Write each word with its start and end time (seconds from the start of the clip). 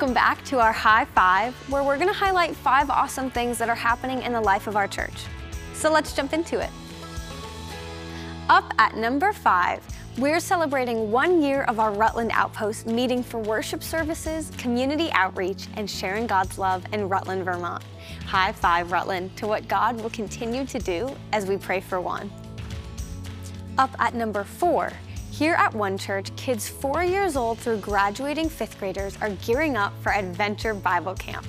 Welcome 0.00 0.14
back 0.14 0.42
to 0.46 0.58
our 0.58 0.72
High 0.72 1.04
Five, 1.04 1.54
where 1.70 1.82
we're 1.82 1.98
going 1.98 2.08
to 2.08 2.14
highlight 2.14 2.56
five 2.56 2.88
awesome 2.88 3.30
things 3.30 3.58
that 3.58 3.68
are 3.68 3.74
happening 3.74 4.22
in 4.22 4.32
the 4.32 4.40
life 4.40 4.66
of 4.66 4.74
our 4.74 4.88
church. 4.88 5.26
So 5.74 5.92
let's 5.92 6.14
jump 6.14 6.32
into 6.32 6.58
it. 6.58 6.70
Up 8.48 8.72
at 8.78 8.96
number 8.96 9.34
five, 9.34 9.86
we're 10.16 10.40
celebrating 10.40 11.12
one 11.12 11.42
year 11.42 11.64
of 11.64 11.78
our 11.78 11.92
Rutland 11.92 12.30
Outpost 12.32 12.86
meeting 12.86 13.22
for 13.22 13.40
worship 13.40 13.82
services, 13.82 14.50
community 14.56 15.10
outreach, 15.12 15.66
and 15.74 15.88
sharing 15.90 16.26
God's 16.26 16.56
love 16.56 16.82
in 16.94 17.06
Rutland, 17.06 17.44
Vermont. 17.44 17.84
High 18.24 18.52
five, 18.52 18.92
Rutland, 18.92 19.36
to 19.36 19.46
what 19.46 19.68
God 19.68 20.00
will 20.00 20.08
continue 20.08 20.64
to 20.64 20.78
do 20.78 21.14
as 21.32 21.44
we 21.44 21.58
pray 21.58 21.82
for 21.82 22.00
one. 22.00 22.32
Up 23.76 23.94
at 23.98 24.14
number 24.14 24.44
four, 24.44 24.94
here 25.40 25.54
at 25.54 25.72
One 25.72 25.96
Church, 25.96 26.36
kids 26.36 26.68
four 26.68 27.02
years 27.02 27.34
old 27.34 27.58
through 27.58 27.78
graduating 27.78 28.50
fifth 28.50 28.78
graders 28.78 29.16
are 29.22 29.30
gearing 29.46 29.74
up 29.74 29.94
for 30.02 30.12
Adventure 30.12 30.74
Bible 30.74 31.14
Camp. 31.14 31.46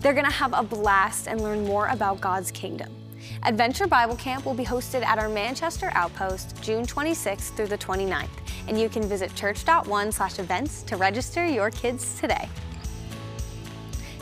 They're 0.00 0.14
gonna 0.14 0.30
have 0.30 0.54
a 0.54 0.62
blast 0.62 1.28
and 1.28 1.42
learn 1.42 1.62
more 1.62 1.88
about 1.88 2.22
God's 2.22 2.50
kingdom. 2.50 2.90
Adventure 3.42 3.86
Bible 3.86 4.16
Camp 4.16 4.46
will 4.46 4.54
be 4.54 4.64
hosted 4.64 5.04
at 5.04 5.18
our 5.18 5.28
Manchester 5.28 5.90
Outpost 5.92 6.58
June 6.62 6.86
26th 6.86 7.54
through 7.54 7.66
the 7.66 7.76
29th, 7.76 8.30
and 8.66 8.80
you 8.80 8.88
can 8.88 9.02
visit 9.02 9.34
church.one 9.34 10.10
slash 10.10 10.38
events 10.38 10.82
to 10.84 10.96
register 10.96 11.46
your 11.46 11.70
kids 11.70 12.18
today. 12.18 12.48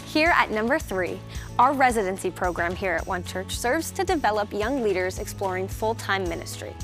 Here 0.07 0.31
at 0.31 0.51
number 0.51 0.81
three, 0.81 1.21
our 1.61 1.73
residency 1.73 2.33
program 2.33 2.75
here 2.75 2.95
at 2.95 3.07
One 3.07 3.23
Church 3.23 3.57
serves 3.57 3.93
to 3.93 4.03
develop 4.03 4.53
young 4.53 4.83
leaders 4.83 5.21
exploring 5.21 5.69
full-time 5.69 6.25
ministry. 6.25 6.75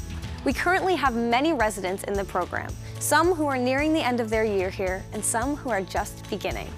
We 0.44 0.52
currently 0.52 0.94
have 0.94 1.14
many 1.14 1.52
residents 1.52 2.04
in 2.04 2.14
the 2.14 2.24
program, 2.24 2.72
some 3.00 3.34
who 3.34 3.46
are 3.46 3.58
nearing 3.58 3.92
the 3.92 4.00
end 4.00 4.20
of 4.20 4.30
their 4.30 4.44
year 4.44 4.70
here 4.70 5.04
and 5.12 5.22
some 5.22 5.56
who 5.56 5.68
are 5.70 5.82
just 5.82 6.28
beginning. 6.30 6.68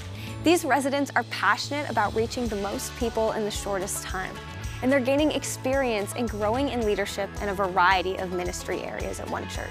These 0.43 0.65
residents 0.65 1.11
are 1.15 1.25
passionate 1.25 1.89
about 1.91 2.15
reaching 2.15 2.49
the 2.49 2.57
most 2.57 2.97
people 2.97 3.33
in 3.33 3.45
the 3.45 3.51
shortest 3.51 4.03
time, 4.03 4.35
and 4.83 4.91
they're 4.91 4.99
gaining 4.99 5.31
experience 5.31 6.15
and 6.17 6.29
growing 6.29 6.71
in 6.71 6.87
leadership 6.87 7.29
in 7.43 7.51
a 7.51 7.55
variety 7.55 8.17
of 8.17 8.33
ministry 8.33 8.81
areas 8.81 9.21
at 9.21 9.29
One 9.29 9.47
Church. 9.49 9.69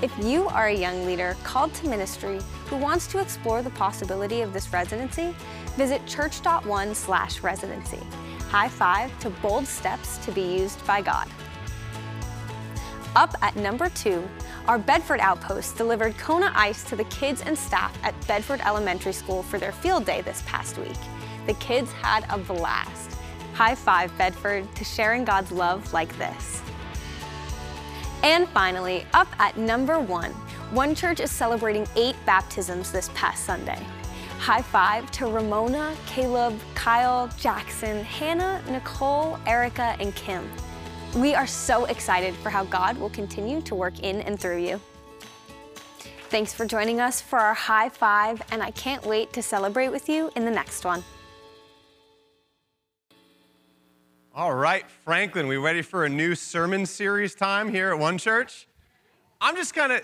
If 0.00 0.12
you 0.24 0.46
are 0.48 0.68
a 0.68 0.74
young 0.74 1.04
leader 1.04 1.36
called 1.42 1.74
to 1.74 1.88
ministry 1.88 2.38
who 2.66 2.76
wants 2.76 3.08
to 3.08 3.20
explore 3.20 3.62
the 3.62 3.70
possibility 3.70 4.42
of 4.42 4.52
this 4.52 4.72
residency, 4.72 5.34
visit 5.76 6.06
church.one 6.06 6.94
slash 6.94 7.42
residency. 7.42 8.00
High 8.48 8.68
five 8.68 9.18
to 9.18 9.30
bold 9.30 9.66
steps 9.66 10.18
to 10.18 10.30
be 10.30 10.42
used 10.42 10.86
by 10.86 11.02
God. 11.02 11.28
Up 13.18 13.34
at 13.42 13.56
number 13.56 13.88
two, 13.88 14.22
our 14.68 14.78
Bedford 14.78 15.18
Outpost 15.18 15.76
delivered 15.76 16.16
Kona 16.18 16.52
Ice 16.54 16.84
to 16.84 16.94
the 16.94 17.02
kids 17.06 17.42
and 17.42 17.58
staff 17.58 17.92
at 18.04 18.14
Bedford 18.28 18.60
Elementary 18.60 19.12
School 19.12 19.42
for 19.42 19.58
their 19.58 19.72
field 19.72 20.06
day 20.06 20.20
this 20.20 20.44
past 20.46 20.78
week. 20.78 20.96
The 21.48 21.54
kids 21.54 21.90
had 21.90 22.24
a 22.30 22.38
blast. 22.38 23.16
High 23.54 23.74
five, 23.74 24.16
Bedford, 24.16 24.72
to 24.76 24.84
sharing 24.84 25.24
God's 25.24 25.50
love 25.50 25.92
like 25.92 26.16
this. 26.16 26.62
And 28.22 28.48
finally, 28.50 29.04
up 29.12 29.26
at 29.40 29.56
number 29.56 29.98
one, 29.98 30.30
One 30.70 30.94
Church 30.94 31.18
is 31.18 31.32
celebrating 31.32 31.88
eight 31.96 32.14
baptisms 32.24 32.92
this 32.92 33.10
past 33.14 33.44
Sunday. 33.44 33.84
High 34.38 34.62
five 34.62 35.10
to 35.10 35.26
Ramona, 35.26 35.96
Caleb, 36.06 36.56
Kyle, 36.76 37.26
Jackson, 37.36 38.04
Hannah, 38.04 38.62
Nicole, 38.70 39.40
Erica, 39.44 39.96
and 39.98 40.14
Kim. 40.14 40.48
We 41.16 41.34
are 41.34 41.46
so 41.46 41.86
excited 41.86 42.34
for 42.34 42.50
how 42.50 42.64
God 42.64 42.98
will 42.98 43.08
continue 43.08 43.62
to 43.62 43.74
work 43.74 44.00
in 44.00 44.20
and 44.20 44.38
through 44.38 44.58
you. 44.58 44.78
Thanks 46.28 46.52
for 46.52 46.66
joining 46.66 47.00
us 47.00 47.22
for 47.22 47.38
our 47.38 47.54
high 47.54 47.88
five, 47.88 48.42
and 48.52 48.62
I 48.62 48.70
can't 48.72 49.04
wait 49.06 49.32
to 49.32 49.42
celebrate 49.42 49.88
with 49.88 50.10
you 50.10 50.30
in 50.36 50.44
the 50.44 50.50
next 50.50 50.84
one. 50.84 51.02
All 54.34 54.54
right, 54.54 54.88
Franklin, 54.88 55.48
we 55.48 55.56
ready 55.56 55.80
for 55.80 56.04
a 56.04 56.08
new 56.10 56.34
sermon 56.34 56.84
series 56.84 57.34
time 57.34 57.70
here 57.70 57.90
at 57.90 57.98
One 57.98 58.18
Church? 58.18 58.68
I'm 59.40 59.56
just 59.56 59.74
kind 59.74 59.92
of, 59.92 60.02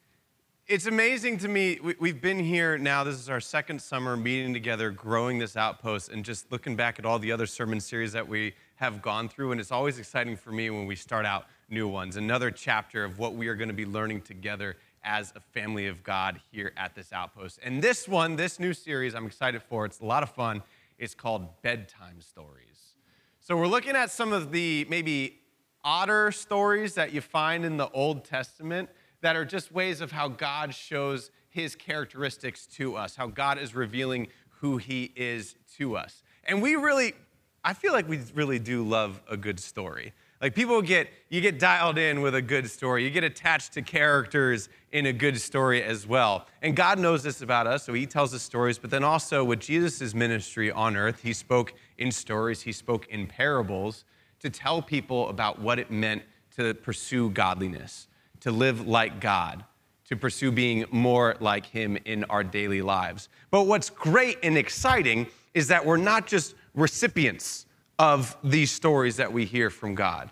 it's 0.66 0.86
amazing 0.86 1.36
to 1.38 1.48
me. 1.48 1.78
We, 2.00 2.08
have 2.08 2.22
been 2.22 2.38
here 2.38 2.78
now, 2.78 3.04
this 3.04 3.16
is 3.16 3.28
our 3.28 3.40
second 3.40 3.80
summer 3.82 4.16
meeting 4.16 4.54
together, 4.54 4.90
growing 4.90 5.38
this 5.38 5.54
outpost, 5.54 6.08
and 6.08 6.24
just 6.24 6.50
looking 6.50 6.76
back 6.76 6.98
at 6.98 7.04
all 7.04 7.18
the 7.18 7.30
other 7.30 7.46
sermon 7.46 7.78
series 7.78 8.12
that 8.12 8.26
we 8.26 8.54
have 8.80 9.02
gone 9.02 9.28
through. 9.28 9.52
And 9.52 9.60
it's 9.60 9.70
always 9.70 9.98
exciting 9.98 10.36
for 10.36 10.50
me 10.50 10.70
when 10.70 10.86
we 10.86 10.96
start 10.96 11.26
out 11.26 11.44
new 11.68 11.86
ones. 11.86 12.16
Another 12.16 12.50
chapter 12.50 13.04
of 13.04 13.18
what 13.18 13.34
we 13.34 13.46
are 13.48 13.54
going 13.54 13.68
to 13.68 13.74
be 13.74 13.84
learning 13.84 14.22
together 14.22 14.76
as 15.04 15.32
a 15.36 15.40
family 15.40 15.86
of 15.86 16.02
God 16.02 16.40
here 16.50 16.72
at 16.78 16.94
this 16.94 17.12
outpost. 17.12 17.58
And 17.62 17.82
this 17.82 18.08
one, 18.08 18.36
this 18.36 18.58
new 18.58 18.72
series, 18.72 19.14
I'm 19.14 19.26
excited 19.26 19.62
for. 19.62 19.84
It's 19.84 20.00
a 20.00 20.06
lot 20.06 20.22
of 20.22 20.30
fun. 20.30 20.62
It's 20.98 21.14
called 21.14 21.62
Bedtime 21.62 22.22
Stories. 22.22 22.94
So 23.40 23.54
we're 23.54 23.66
looking 23.66 23.96
at 23.96 24.10
some 24.10 24.32
of 24.32 24.50
the 24.50 24.86
maybe 24.88 25.40
odder 25.84 26.32
stories 26.32 26.94
that 26.94 27.12
you 27.12 27.20
find 27.20 27.66
in 27.66 27.76
the 27.76 27.90
Old 27.90 28.24
Testament 28.24 28.88
that 29.20 29.36
are 29.36 29.44
just 29.44 29.72
ways 29.72 30.00
of 30.00 30.12
how 30.12 30.28
God 30.28 30.74
shows 30.74 31.30
his 31.50 31.76
characteristics 31.76 32.66
to 32.66 32.96
us, 32.96 33.16
how 33.16 33.26
God 33.26 33.58
is 33.58 33.74
revealing 33.74 34.28
who 34.60 34.78
he 34.78 35.12
is 35.16 35.54
to 35.76 35.96
us. 35.96 36.22
And 36.44 36.62
we 36.62 36.76
really 36.76 37.14
I 37.62 37.74
feel 37.74 37.92
like 37.92 38.08
we 38.08 38.20
really 38.34 38.58
do 38.58 38.82
love 38.82 39.20
a 39.28 39.36
good 39.36 39.60
story. 39.60 40.12
Like 40.40 40.54
people 40.54 40.80
get, 40.80 41.08
you 41.28 41.42
get 41.42 41.58
dialed 41.58 41.98
in 41.98 42.22
with 42.22 42.34
a 42.34 42.40
good 42.40 42.70
story. 42.70 43.04
You 43.04 43.10
get 43.10 43.24
attached 43.24 43.74
to 43.74 43.82
characters 43.82 44.70
in 44.90 45.04
a 45.04 45.12
good 45.12 45.38
story 45.38 45.82
as 45.82 46.06
well. 46.06 46.46
And 46.62 46.74
God 46.74 46.98
knows 46.98 47.22
this 47.22 47.42
about 47.42 47.66
us, 47.66 47.84
so 47.84 47.92
He 47.92 48.06
tells 48.06 48.32
us 48.32 48.42
stories. 48.42 48.78
But 48.78 48.88
then 48.88 49.04
also 49.04 49.44
with 49.44 49.60
Jesus' 49.60 50.14
ministry 50.14 50.70
on 50.70 50.96
earth, 50.96 51.20
He 51.22 51.34
spoke 51.34 51.74
in 51.98 52.10
stories, 52.10 52.62
He 52.62 52.72
spoke 52.72 53.06
in 53.08 53.26
parables 53.26 54.04
to 54.38 54.48
tell 54.48 54.80
people 54.80 55.28
about 55.28 55.60
what 55.60 55.78
it 55.78 55.90
meant 55.90 56.22
to 56.56 56.72
pursue 56.72 57.28
godliness, 57.28 58.08
to 58.40 58.50
live 58.50 58.86
like 58.86 59.20
God, 59.20 59.64
to 60.08 60.16
pursue 60.16 60.50
being 60.50 60.86
more 60.90 61.36
like 61.40 61.66
Him 61.66 61.98
in 62.06 62.24
our 62.24 62.42
daily 62.42 62.80
lives. 62.80 63.28
But 63.50 63.66
what's 63.66 63.90
great 63.90 64.38
and 64.42 64.56
exciting 64.56 65.26
is 65.52 65.68
that 65.68 65.84
we're 65.84 65.98
not 65.98 66.26
just 66.26 66.54
recipients 66.74 67.66
of 67.98 68.36
these 68.42 68.70
stories 68.70 69.16
that 69.16 69.32
we 69.32 69.44
hear 69.44 69.70
from 69.70 69.94
God. 69.94 70.30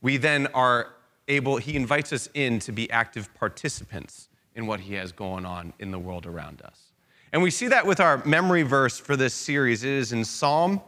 We 0.00 0.16
then 0.16 0.46
are 0.48 0.94
able, 1.26 1.56
He 1.56 1.76
invites 1.76 2.12
us 2.12 2.28
in 2.34 2.58
to 2.60 2.72
be 2.72 2.90
active 2.90 3.32
participants 3.34 4.28
in 4.54 4.66
what 4.66 4.80
He 4.80 4.94
has 4.94 5.12
going 5.12 5.44
on 5.44 5.72
in 5.78 5.90
the 5.90 5.98
world 5.98 6.26
around 6.26 6.62
us. 6.62 6.92
And 7.32 7.42
we 7.42 7.50
see 7.50 7.68
that 7.68 7.86
with 7.86 8.00
our 8.00 8.24
memory 8.24 8.62
verse 8.62 8.98
for 8.98 9.16
this 9.16 9.34
series. 9.34 9.84
It 9.84 9.90
is 9.90 10.12
in 10.12 10.24
Psalm 10.24 10.80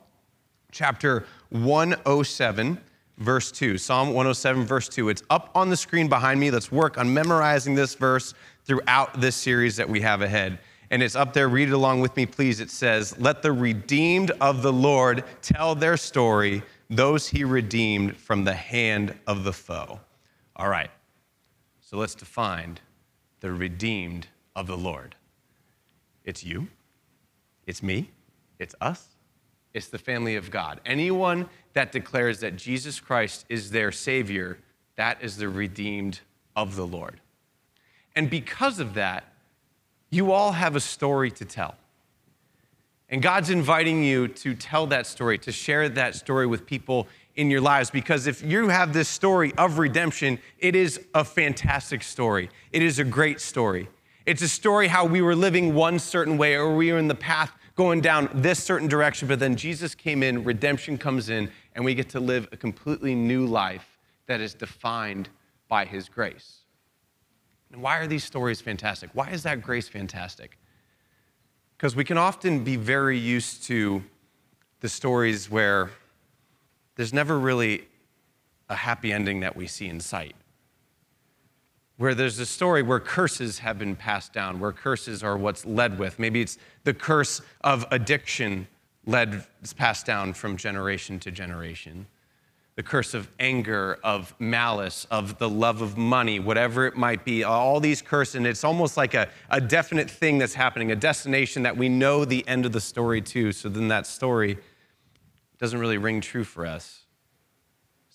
chapter 0.72 1.27
107, 1.50 2.78
verse 3.19 3.53
2. 3.53 3.77
Psalm 3.77 4.09
107, 4.09 4.65
verse 4.65 4.89
2. 4.89 5.09
It's 5.10 5.22
up 5.28 5.51
on 5.54 5.69
the 5.69 5.77
screen 5.77 6.09
behind 6.09 6.41
me. 6.41 6.51
Let's 6.51 6.72
work 6.72 6.97
on 6.97 7.13
memorizing 7.13 7.75
this 7.75 7.95
verse 7.95 8.34
throughout 8.65 9.21
this 9.21 9.36
series 9.36 9.77
that 9.77 9.89
we 9.89 10.01
have 10.01 10.22
ahead 10.22 10.59
and 10.91 11.03
it's 11.03 11.15
up 11.15 11.33
there. 11.33 11.48
Read 11.48 11.69
it 11.69 11.72
along 11.72 12.01
with 12.01 12.16
me, 12.16 12.27
please. 12.27 12.60
It 12.60 12.71
says, 12.71 13.19
Let 13.19 13.42
the 13.42 13.53
redeemed 13.53 14.33
of 14.41 14.63
the 14.63 14.72
Lord 14.72 15.25
tell 15.42 15.75
their 15.75 15.97
story, 15.97 16.63
those 16.89 17.28
he 17.28 17.45
redeemed 17.45 18.16
from 18.16 18.45
the 18.45 18.54
hand 18.54 19.15
of 19.27 19.45
the 19.45 19.53
foe. 19.53 20.01
All 20.57 20.69
right, 20.69 20.91
so 21.81 21.97
let's 21.97 22.15
define 22.15 22.78
the 23.41 23.53
redeemed 23.53 24.27
of 24.57 24.66
the 24.66 24.77
Lord. 24.77 25.15
It's 26.25 26.45
you, 26.45 26.69
it's 27.66 27.83
me, 27.83 28.10
it's 28.59 28.75
us, 28.81 29.07
it's 29.72 29.89
the 29.89 29.98
family 29.98 30.37
of 30.37 30.51
God. 30.51 30.81
Anyone 30.84 31.48
that 31.72 31.92
declares 31.92 32.41
that 32.41 32.57
Jesus 32.57 32.98
Christ 32.98 33.47
is 33.48 33.71
their 33.71 33.92
Savior, 33.92 34.59
that 34.97 35.22
is 35.22 35.37
the 35.37 35.48
redeemed 35.48 36.21
of 36.57 36.77
the 36.77 36.87
Lord. 36.87 37.21
And 38.16 38.28
because 38.28 38.81
of 38.81 38.95
that, 38.95 39.29
you 40.10 40.33
all 40.33 40.53
have 40.53 40.77
a 40.77 40.80
story 40.80 41.30
to 41.33 41.45
tell. 41.45 41.77
And 43.09 43.22
God's 43.22 43.51
inviting 43.51 44.04
you 44.04 44.28
to 44.28 44.54
tell 44.54 44.86
that 44.89 45.07
story, 45.07 45.39
to 45.39 45.51
share 45.51 45.89
that 45.89 46.15
story 46.15 46.47
with 46.47 46.65
people 46.65 47.09
in 47.34 47.51
your 47.51 47.60
lives. 47.60 47.91
Because 47.91 48.27
if 48.27 48.42
you 48.42 48.68
have 48.68 48.92
this 48.92 49.09
story 49.09 49.53
of 49.59 49.78
redemption, 49.78 50.39
it 50.59 50.77
is 50.77 51.01
a 51.15 51.24
fantastic 51.24 52.03
story. 52.03 52.51
It 52.72 52.83
is 52.83 52.98
a 52.98 53.04
great 53.04 53.41
story. 53.41 53.89
It's 54.27 54.42
a 54.42 54.48
story 54.48 54.86
how 54.86 55.07
we 55.07 55.22
were 55.22 55.34
living 55.34 55.74
one 55.74 55.98
certain 55.98 56.39
way 56.39 56.54
or 56.54 56.77
we 56.77 56.92
were 56.92 56.98
in 56.98 57.09
the 57.09 57.15
path 57.15 57.53
going 57.74 58.01
down 58.01 58.28
this 58.34 58.63
certain 58.63 58.89
direction, 58.89 59.27
but 59.27 59.39
then 59.39 59.56
Jesus 59.56 59.95
came 59.95 60.22
in, 60.22 60.45
redemption 60.45 60.98
comes 60.98 61.30
in, 61.30 61.51
and 61.74 61.83
we 61.84 61.95
get 61.95 62.10
to 62.10 62.21
live 62.21 62.47
a 62.53 62.56
completely 62.56 63.15
new 63.15 63.47
life 63.47 63.98
that 64.27 64.41
is 64.41 64.53
defined 64.53 65.30
by 65.66 65.86
his 65.86 66.09
grace. 66.09 66.59
And 67.72 67.83
why 67.83 67.99
are 67.99 68.07
these 68.07 68.25
stories 68.25 68.61
fantastic? 68.61 69.11
Why 69.13 69.31
is 69.31 69.43
that 69.45 69.63
grace 69.63 69.89
fantastic? 69.89 70.59
Because 71.77 71.95
we 71.95 72.05
can 72.05 72.19
often 72.19 72.65
be 72.65 72.77
very 72.77 73.19
used 73.19 73.63
to 73.65 74.03
the 74.81 74.89
stories 74.89 75.51
where 75.51 75.91
there's 76.97 77.13
never 77.13 77.39
really 77.39 77.87
a 78.69 78.75
happy 78.75 79.13
ending 79.13 79.41
that 79.41 79.57
we 79.57 79.67
see 79.67 79.89
in 79.89 80.01
sight. 80.01 80.34
where 82.01 82.15
there's 82.15 82.39
a 82.39 82.47
story 82.47 82.81
where 82.81 82.99
curses 82.99 83.59
have 83.59 83.78
been 83.78 83.95
passed 83.95 84.33
down, 84.33 84.59
where 84.59 84.73
curses 84.73 85.23
are 85.23 85.37
what's 85.37 85.66
led 85.66 85.99
with. 85.99 86.19
Maybe 86.19 86.41
it's 86.41 86.57
the 86.84 86.95
curse 86.95 87.43
of 87.61 87.84
addiction 87.91 88.66
led 89.05 89.45
passed 89.77 90.07
down 90.07 90.33
from 90.33 90.57
generation 90.57 91.21
to 91.21 91.31
generation. 91.31 92.07
The 92.77 92.83
curse 92.83 93.15
of 93.15 93.28
anger, 93.39 93.99
of 94.03 94.34
malice, 94.39 95.07
of 95.11 95.39
the 95.39 95.49
love 95.49 95.83
of 95.83 95.99
money, 95.99 96.41
whatever 96.41 96.87
it 96.87 96.97
might 96.97 97.25
be, 97.25 97.45
all 97.45 97.81
these 97.81 98.01
curses, 98.01 98.37
and 98.37 98.47
it's 98.47 98.65
almost 98.65 98.97
like 98.97 99.15
a, 99.15 99.28
a 99.51 99.61
definite 99.61 100.09
thing 100.09 100.39
that's 100.39 100.55
happening, 100.55 100.91
a 100.91 100.97
destination 100.97 101.65
that 101.65 101.77
we 101.77 101.89
know 101.89 102.25
the 102.25 102.47
end 102.49 102.65
of 102.65 102.72
the 102.72 102.81
story 102.81 103.21
to. 103.21 103.53
So 103.53 103.69
then 103.69 103.89
that 103.89 104.07
story 104.07 104.57
doesn't 105.59 105.78
really 105.78 105.99
ring 105.99 106.21
true 106.21 106.45
for 106.45 106.65
us 106.65 107.01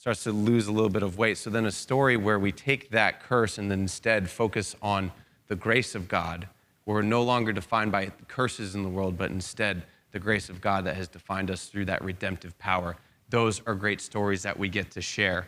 starts 0.05 0.23
to 0.23 0.31
lose 0.31 0.67
a 0.67 0.71
little 0.71 0.91
bit 0.91 1.01
of 1.01 1.17
weight. 1.17 1.35
So 1.35 1.49
then 1.49 1.65
a 1.65 1.71
story 1.71 2.15
where 2.15 2.37
we 2.37 2.51
take 2.51 2.91
that 2.91 3.23
curse 3.23 3.57
and 3.57 3.71
then 3.71 3.79
instead 3.79 4.29
focus 4.29 4.75
on 4.79 5.11
the 5.47 5.55
grace 5.55 5.95
of 5.95 6.07
God, 6.07 6.47
where 6.83 6.97
we're 6.97 7.01
no 7.01 7.23
longer 7.23 7.51
defined 7.51 7.91
by 7.91 8.11
curses 8.27 8.75
in 8.75 8.83
the 8.83 8.87
world, 8.87 9.17
but 9.17 9.31
instead 9.31 9.81
the 10.11 10.19
grace 10.19 10.47
of 10.47 10.61
God 10.61 10.85
that 10.85 10.95
has 10.95 11.07
defined 11.07 11.49
us 11.49 11.65
through 11.65 11.85
that 11.85 12.03
redemptive 12.03 12.55
power. 12.59 12.97
Those 13.35 13.61
are 13.67 13.75
great 13.75 13.99
stories 13.99 14.43
that 14.43 14.57
we 14.57 14.69
get 14.69 14.91
to 14.91 15.01
share. 15.01 15.47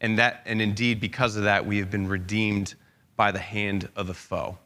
And 0.00 0.18
that 0.18 0.40
and 0.46 0.62
indeed 0.62 1.00
because 1.00 1.36
of 1.36 1.42
that 1.42 1.66
we 1.66 1.76
have 1.76 1.90
been 1.90 2.08
redeemed 2.08 2.76
by 3.14 3.30
the 3.30 3.38
hand 3.38 3.90
of 3.94 4.06
the 4.06 4.14
foe. 4.14 4.56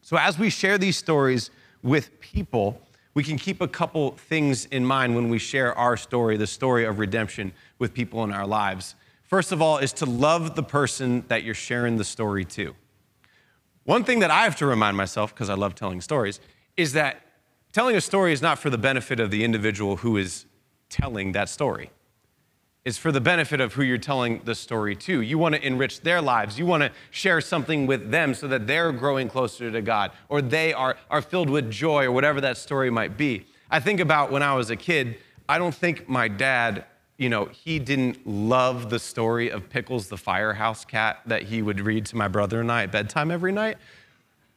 So 0.00 0.16
as 0.16 0.38
we 0.38 0.48
share 0.48 0.78
these 0.78 0.96
stories 0.96 1.50
with 1.82 2.18
people, 2.18 2.80
we 3.12 3.22
can 3.22 3.36
keep 3.36 3.60
a 3.60 3.68
couple 3.68 4.12
things 4.12 4.64
in 4.64 4.86
mind 4.86 5.14
when 5.14 5.28
we 5.28 5.38
share 5.38 5.76
our 5.76 5.98
story, 5.98 6.38
the 6.38 6.46
story 6.46 6.86
of 6.86 6.98
redemption 6.98 7.52
with 7.78 7.92
people 7.92 8.24
in 8.24 8.32
our 8.32 8.46
lives. 8.46 8.94
First 9.24 9.52
of 9.52 9.60
all, 9.60 9.76
is 9.76 9.92
to 9.94 10.06
love 10.06 10.56
the 10.56 10.62
person 10.62 11.26
that 11.28 11.42
you're 11.42 11.54
sharing 11.54 11.98
the 11.98 12.04
story 12.04 12.46
to. 12.46 12.74
One 13.84 14.02
thing 14.02 14.20
that 14.20 14.30
I 14.30 14.44
have 14.44 14.56
to 14.56 14.66
remind 14.66 14.96
myself, 14.96 15.34
because 15.34 15.50
I 15.50 15.54
love 15.54 15.74
telling 15.74 16.00
stories, 16.00 16.40
is 16.78 16.94
that 16.94 17.20
telling 17.74 17.96
a 17.96 18.00
story 18.00 18.32
is 18.32 18.40
not 18.40 18.58
for 18.58 18.70
the 18.70 18.78
benefit 18.78 19.20
of 19.20 19.30
the 19.30 19.44
individual 19.44 19.96
who 19.96 20.16
is 20.16 20.46
telling 20.88 21.32
that 21.32 21.48
story 21.48 21.90
is 22.86 22.96
for 22.96 23.10
the 23.10 23.20
benefit 23.20 23.60
of 23.60 23.74
who 23.74 23.82
you're 23.82 23.98
telling 23.98 24.40
the 24.44 24.54
story 24.54 24.94
to. 24.94 25.20
You 25.20 25.38
want 25.38 25.56
to 25.56 25.66
enrich 25.66 26.02
their 26.02 26.22
lives. 26.22 26.56
You 26.56 26.66
want 26.66 26.84
to 26.84 26.92
share 27.10 27.40
something 27.40 27.84
with 27.88 28.12
them 28.12 28.32
so 28.32 28.46
that 28.46 28.68
they're 28.68 28.92
growing 28.92 29.28
closer 29.28 29.72
to 29.72 29.82
God 29.82 30.12
or 30.28 30.40
they 30.40 30.72
are, 30.72 30.96
are 31.10 31.20
filled 31.20 31.50
with 31.50 31.68
joy 31.68 32.04
or 32.04 32.12
whatever 32.12 32.40
that 32.42 32.56
story 32.56 32.88
might 32.88 33.16
be. 33.16 33.44
I 33.72 33.80
think 33.80 33.98
about 33.98 34.30
when 34.30 34.44
I 34.44 34.54
was 34.54 34.70
a 34.70 34.76
kid, 34.76 35.18
I 35.48 35.58
don't 35.58 35.74
think 35.74 36.08
my 36.08 36.28
dad, 36.28 36.84
you 37.16 37.28
know, 37.28 37.46
he 37.46 37.80
didn't 37.80 38.24
love 38.24 38.88
the 38.88 39.00
story 39.00 39.50
of 39.50 39.68
Pickles 39.68 40.06
the 40.06 40.16
firehouse 40.16 40.84
cat 40.84 41.22
that 41.26 41.42
he 41.42 41.62
would 41.62 41.80
read 41.80 42.06
to 42.06 42.16
my 42.16 42.28
brother 42.28 42.60
and 42.60 42.70
I 42.70 42.84
at 42.84 42.92
bedtime 42.92 43.32
every 43.32 43.50
night. 43.50 43.78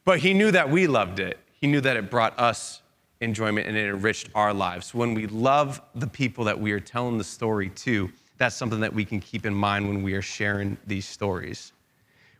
But 0.05 0.19
he 0.19 0.35
knew 0.35 0.51
that 0.51 0.69
we 0.69 0.85
loved 0.85 1.19
it. 1.19 1.39
He 1.59 1.65
knew 1.65 1.81
that 1.81 1.97
it 1.97 2.11
brought 2.11 2.39
us 2.39 2.83
enjoyment 3.21 3.67
and 3.67 3.75
it 3.75 3.89
enriched 3.89 4.29
our 4.35 4.53
lives. 4.53 4.93
When 4.93 5.13
we 5.13 5.27
love 5.27 5.81
the 5.95 6.07
people 6.07 6.43
that 6.45 6.59
we 6.59 6.71
are 6.71 6.79
telling 6.79 7.17
the 7.17 7.23
story 7.23 7.69
to, 7.69 8.09
that's 8.37 8.55
something 8.55 8.79
that 8.79 8.93
we 8.93 9.03
can 9.03 9.19
keep 9.19 9.45
in 9.45 9.53
mind 9.53 9.87
when 9.87 10.01
we 10.01 10.13
are 10.13 10.21
sharing 10.21 10.77
these 10.87 11.07
stories. 11.07 11.73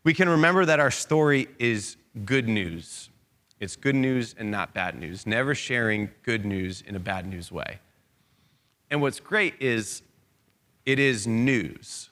We 0.02 0.14
can 0.14 0.28
remember 0.28 0.64
that 0.64 0.80
our 0.80 0.90
story 0.90 1.48
is 1.58 1.96
good 2.24 2.48
news. 2.48 3.10
It's 3.60 3.76
good 3.76 3.94
news 3.94 4.34
and 4.38 4.50
not 4.50 4.72
bad 4.72 4.98
news, 4.98 5.26
never 5.26 5.54
sharing 5.54 6.10
good 6.22 6.46
news 6.46 6.82
in 6.86 6.96
a 6.96 7.00
bad 7.00 7.26
news 7.26 7.52
way. 7.52 7.78
And 8.90 9.02
what's 9.02 9.20
great 9.20 9.54
is 9.60 10.00
it 10.86 10.98
is 10.98 11.26
news. 11.26 12.08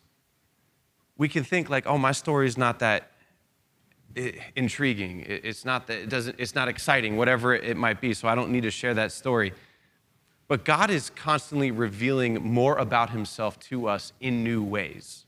We 1.17 1.29
can 1.29 1.43
think 1.43 1.71
like, 1.71 1.87
oh, 1.87 1.97
my 1.97 2.13
story 2.13 2.47
is 2.47 2.59
not 2.59 2.79
that 2.81 3.11
intriguing. 4.57 5.25
It's 5.27 5.65
not 5.65 5.87
that 5.87 5.99
it 5.99 6.09
doesn't. 6.09 6.37
It's 6.39 6.55
not 6.55 6.69
exciting, 6.69 7.17
whatever 7.17 7.55
it 7.55 7.77
might 7.77 8.01
be. 8.01 8.15
So 8.15 8.29
I 8.29 8.35
don't 8.35 8.51
need 8.51 8.63
to 8.63 8.71
share 8.71 8.95
that 8.95 9.13
story. 9.13 9.53
But 10.49 10.65
God 10.65 10.91
is 10.91 11.11
constantly 11.11 11.71
revealing 11.71 12.35
more 12.43 12.79
about 12.79 13.11
himself 13.11 13.61
to 13.61 13.87
us 13.87 14.13
in 14.21 14.43
new 14.43 14.63
ways. 14.63 15.27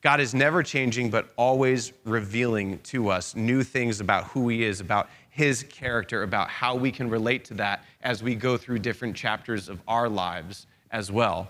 God 0.00 0.20
is 0.20 0.32
never 0.32 0.62
changing, 0.62 1.10
but 1.10 1.28
always 1.36 1.92
revealing 2.04 2.78
to 2.84 3.10
us 3.10 3.34
new 3.34 3.62
things 3.62 4.00
about 4.00 4.24
who 4.24 4.48
he 4.48 4.64
is, 4.64 4.80
about 4.80 5.10
his 5.28 5.64
character, 5.64 6.22
about 6.22 6.48
how 6.48 6.74
we 6.74 6.90
can 6.90 7.10
relate 7.10 7.44
to 7.46 7.54
that 7.54 7.84
as 8.02 8.22
we 8.22 8.34
go 8.34 8.56
through 8.56 8.78
different 8.78 9.14
chapters 9.16 9.68
of 9.68 9.80
our 9.86 10.08
lives 10.08 10.66
as 10.90 11.12
well. 11.12 11.48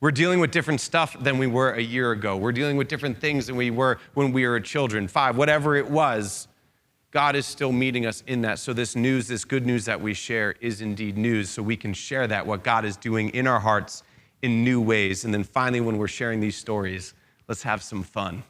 We're 0.00 0.12
dealing 0.12 0.40
with 0.40 0.50
different 0.50 0.80
stuff 0.80 1.14
than 1.20 1.36
we 1.36 1.46
were 1.46 1.72
a 1.72 1.82
year 1.82 2.12
ago. 2.12 2.34
We're 2.34 2.52
dealing 2.52 2.78
with 2.78 2.88
different 2.88 3.20
things 3.20 3.48
than 3.48 3.56
we 3.56 3.70
were 3.70 3.98
when 4.14 4.32
we 4.32 4.46
were 4.46 4.58
children, 4.58 5.08
five, 5.08 5.36
whatever 5.36 5.76
it 5.76 5.90
was. 5.90 6.48
God 7.10 7.36
is 7.36 7.44
still 7.44 7.70
meeting 7.70 8.06
us 8.06 8.22
in 8.26 8.40
that. 8.42 8.58
So, 8.58 8.72
this 8.72 8.96
news, 8.96 9.28
this 9.28 9.44
good 9.44 9.66
news 9.66 9.84
that 9.84 10.00
we 10.00 10.14
share, 10.14 10.54
is 10.60 10.80
indeed 10.80 11.18
news. 11.18 11.50
So, 11.50 11.62
we 11.62 11.76
can 11.76 11.92
share 11.92 12.26
that, 12.28 12.46
what 12.46 12.62
God 12.62 12.86
is 12.86 12.96
doing 12.96 13.28
in 13.30 13.46
our 13.46 13.60
hearts 13.60 14.02
in 14.40 14.64
new 14.64 14.80
ways. 14.80 15.24
And 15.24 15.34
then 15.34 15.44
finally, 15.44 15.80
when 15.80 15.98
we're 15.98 16.08
sharing 16.08 16.40
these 16.40 16.56
stories, 16.56 17.12
let's 17.46 17.62
have 17.64 17.82
some 17.82 18.02
fun. 18.02 18.42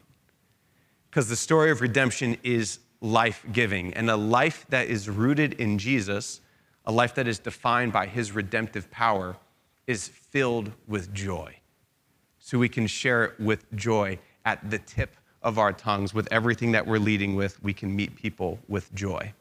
Because 1.09 1.27
the 1.27 1.35
story 1.35 1.69
of 1.71 1.81
redemption 1.81 2.37
is 2.43 2.79
life 3.01 3.43
giving. 3.51 3.93
And 3.95 4.09
a 4.09 4.15
life 4.15 4.65
that 4.69 4.87
is 4.87 5.09
rooted 5.09 5.53
in 5.53 5.77
Jesus, 5.79 6.39
a 6.85 6.91
life 6.91 7.15
that 7.15 7.27
is 7.27 7.39
defined 7.39 7.91
by 7.91 8.05
his 8.05 8.31
redemptive 8.31 8.89
power, 8.89 9.35
is 9.87 10.07
filled 10.07 10.71
with 10.87 11.13
joy. 11.13 11.55
So, 12.39 12.57
we 12.57 12.69
can 12.69 12.87
share 12.87 13.25
it 13.25 13.39
with 13.39 13.73
joy 13.75 14.19
at 14.45 14.69
the 14.69 14.79
tip 14.79 15.15
of 15.43 15.57
our 15.57 15.73
tongues, 15.73 16.13
with 16.13 16.27
everything 16.31 16.71
that 16.71 16.85
we're 16.85 16.99
leading 16.99 17.35
with, 17.35 17.61
we 17.63 17.73
can 17.73 17.95
meet 17.95 18.15
people 18.15 18.59
with 18.67 18.93
joy. 18.93 19.33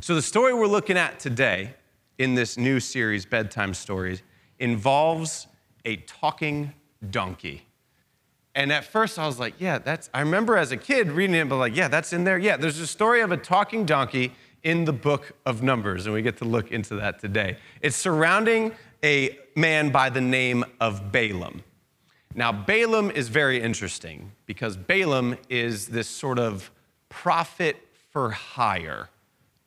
So, 0.00 0.14
the 0.14 0.22
story 0.22 0.52
we're 0.52 0.66
looking 0.66 0.96
at 0.96 1.20
today 1.20 1.74
in 2.18 2.34
this 2.34 2.56
new 2.56 2.80
series, 2.80 3.24
Bedtime 3.24 3.74
Stories, 3.74 4.22
involves 4.58 5.46
a 5.84 5.96
talking 5.96 6.72
donkey. 7.10 7.66
And 8.54 8.70
at 8.70 8.84
first 8.84 9.18
I 9.18 9.26
was 9.26 9.38
like, 9.38 9.54
yeah, 9.58 9.78
that's, 9.78 10.10
I 10.12 10.20
remember 10.20 10.56
as 10.56 10.72
a 10.72 10.76
kid 10.76 11.10
reading 11.10 11.36
it, 11.36 11.48
but 11.48 11.56
like, 11.56 11.74
yeah, 11.74 11.88
that's 11.88 12.12
in 12.12 12.24
there. 12.24 12.38
Yeah, 12.38 12.56
there's 12.56 12.78
a 12.78 12.86
story 12.86 13.22
of 13.22 13.32
a 13.32 13.36
talking 13.36 13.86
donkey 13.86 14.32
in 14.62 14.84
the 14.84 14.92
book 14.92 15.32
of 15.44 15.62
Numbers, 15.62 16.06
and 16.06 16.14
we 16.14 16.22
get 16.22 16.36
to 16.38 16.44
look 16.44 16.70
into 16.70 16.94
that 16.96 17.18
today. 17.18 17.56
It's 17.80 17.96
surrounding 17.96 18.72
a 19.04 19.38
man 19.56 19.90
by 19.90 20.08
the 20.10 20.20
name 20.20 20.64
of 20.80 21.10
Balaam. 21.10 21.64
Now, 22.34 22.52
Balaam 22.52 23.10
is 23.10 23.28
very 23.28 23.60
interesting 23.60 24.32
because 24.46 24.76
Balaam 24.76 25.36
is 25.48 25.88
this 25.88 26.08
sort 26.08 26.38
of 26.38 26.70
prophet 27.08 27.76
for 28.10 28.30
hire, 28.30 29.10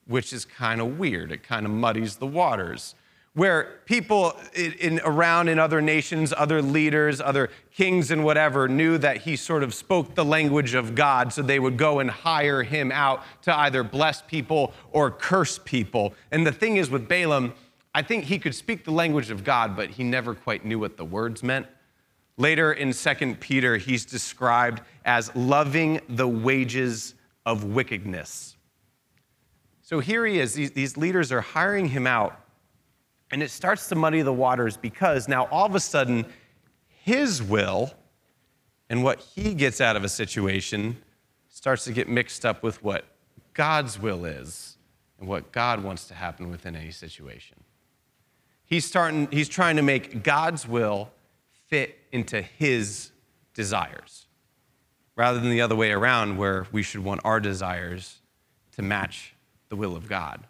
which 0.07 0.33
is 0.33 0.45
kind 0.45 0.81
of 0.81 0.97
weird. 0.97 1.31
It 1.31 1.43
kind 1.43 1.65
of 1.65 1.71
muddies 1.71 2.15
the 2.15 2.27
waters. 2.27 2.95
Where 3.35 3.79
people 3.85 4.33
in, 4.53 4.99
around 5.03 5.49
in 5.49 5.59
other 5.59 5.81
nations, 5.81 6.33
other 6.35 6.61
leaders, 6.61 7.21
other 7.21 7.49
kings, 7.73 8.09
and 8.09 8.23
whatever 8.23 8.67
knew 8.67 8.97
that 8.97 9.17
he 9.17 9.35
sort 9.35 9.61
of 9.61 9.73
spoke 9.73 10.15
the 10.15 10.25
language 10.25 10.73
of 10.73 10.95
God, 10.95 11.31
so 11.31 11.41
they 11.41 11.59
would 11.59 11.77
go 11.77 11.99
and 11.99 12.09
hire 12.09 12.63
him 12.63 12.91
out 12.91 13.23
to 13.43 13.55
either 13.55 13.83
bless 13.83 14.21
people 14.21 14.73
or 14.91 15.11
curse 15.11 15.59
people. 15.63 16.13
And 16.31 16.47
the 16.47 16.51
thing 16.51 16.77
is 16.77 16.89
with 16.89 17.07
Balaam, 17.07 17.53
I 17.93 18.01
think 18.01 18.25
he 18.25 18.39
could 18.39 18.55
speak 18.55 18.83
the 18.83 18.91
language 18.91 19.29
of 19.29 19.43
God, 19.43 19.75
but 19.75 19.89
he 19.89 20.03
never 20.03 20.33
quite 20.33 20.65
knew 20.65 20.79
what 20.79 20.97
the 20.97 21.05
words 21.05 21.43
meant. 21.43 21.67
Later 22.37 22.73
in 22.73 22.91
2 22.91 23.35
Peter, 23.35 23.77
he's 23.77 24.05
described 24.05 24.81
as 25.05 25.33
loving 25.35 26.01
the 26.09 26.27
wages 26.27 27.15
of 27.45 27.63
wickedness. 27.63 28.57
So 29.81 29.99
here 29.99 30.25
he 30.25 30.39
is. 30.39 30.53
These, 30.55 30.71
these 30.71 30.97
leaders 30.97 31.31
are 31.31 31.41
hiring 31.41 31.87
him 31.87 32.07
out, 32.07 32.37
and 33.31 33.41
it 33.41 33.49
starts 33.49 33.87
to 33.89 33.95
muddy 33.95 34.21
the 34.21 34.33
waters 34.33 34.77
because 34.77 35.27
now 35.27 35.45
all 35.51 35.65
of 35.65 35.75
a 35.75 35.79
sudden, 35.79 36.25
his 36.87 37.41
will 37.41 37.91
and 38.89 39.03
what 39.03 39.19
he 39.19 39.53
gets 39.53 39.81
out 39.81 39.95
of 39.95 40.03
a 40.03 40.09
situation 40.09 40.97
starts 41.49 41.85
to 41.85 41.93
get 41.93 42.07
mixed 42.07 42.45
up 42.45 42.61
with 42.61 42.83
what 42.83 43.05
God's 43.53 43.99
will 43.99 44.25
is 44.25 44.77
and 45.19 45.27
what 45.27 45.51
God 45.51 45.83
wants 45.83 46.07
to 46.09 46.13
happen 46.13 46.49
within 46.49 46.75
any 46.75 46.91
situation. 46.91 47.57
He's, 48.65 48.85
starting, 48.85 49.27
he's 49.31 49.49
trying 49.49 49.75
to 49.77 49.81
make 49.81 50.23
God's 50.23 50.67
will 50.67 51.11
fit 51.67 51.97
into 52.11 52.41
his 52.41 53.11
desires 53.53 54.27
rather 55.15 55.39
than 55.39 55.49
the 55.49 55.61
other 55.61 55.75
way 55.75 55.91
around 55.91 56.37
where 56.37 56.67
we 56.71 56.83
should 56.83 57.03
want 57.03 57.21
our 57.23 57.39
desires 57.39 58.19
to 58.73 58.81
match 58.81 59.33
the 59.69 59.75
will 59.75 59.95
of 59.95 60.09
God. 60.09 60.45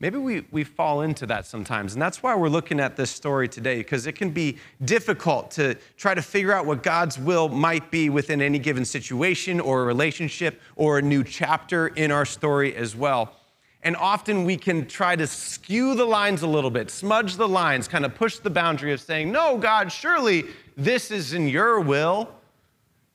Maybe 0.00 0.18
we, 0.18 0.44
we 0.50 0.64
fall 0.64 1.02
into 1.02 1.24
that 1.26 1.46
sometimes. 1.46 1.92
And 1.92 2.02
that's 2.02 2.22
why 2.22 2.34
we're 2.34 2.48
looking 2.48 2.80
at 2.80 2.96
this 2.96 3.10
story 3.10 3.48
today, 3.48 3.78
because 3.78 4.06
it 4.06 4.12
can 4.12 4.30
be 4.30 4.58
difficult 4.84 5.52
to 5.52 5.76
try 5.96 6.14
to 6.14 6.22
figure 6.22 6.52
out 6.52 6.66
what 6.66 6.82
God's 6.82 7.18
will 7.18 7.48
might 7.48 7.90
be 7.90 8.10
within 8.10 8.42
any 8.42 8.58
given 8.58 8.84
situation 8.84 9.60
or 9.60 9.84
relationship 9.84 10.60
or 10.76 10.98
a 10.98 11.02
new 11.02 11.22
chapter 11.22 11.88
in 11.88 12.10
our 12.10 12.26
story 12.26 12.74
as 12.74 12.96
well. 12.96 13.36
And 13.84 13.96
often 13.96 14.44
we 14.44 14.56
can 14.56 14.86
try 14.86 15.14
to 15.14 15.26
skew 15.26 15.94
the 15.94 16.06
lines 16.06 16.42
a 16.42 16.46
little 16.46 16.70
bit, 16.70 16.90
smudge 16.90 17.36
the 17.36 17.46
lines, 17.46 17.86
kind 17.86 18.04
of 18.04 18.14
push 18.14 18.38
the 18.38 18.50
boundary 18.50 18.92
of 18.92 19.00
saying, 19.00 19.30
No, 19.30 19.58
God, 19.58 19.92
surely 19.92 20.44
this 20.76 21.10
is 21.10 21.34
in 21.34 21.46
your 21.48 21.80
will. 21.80 22.30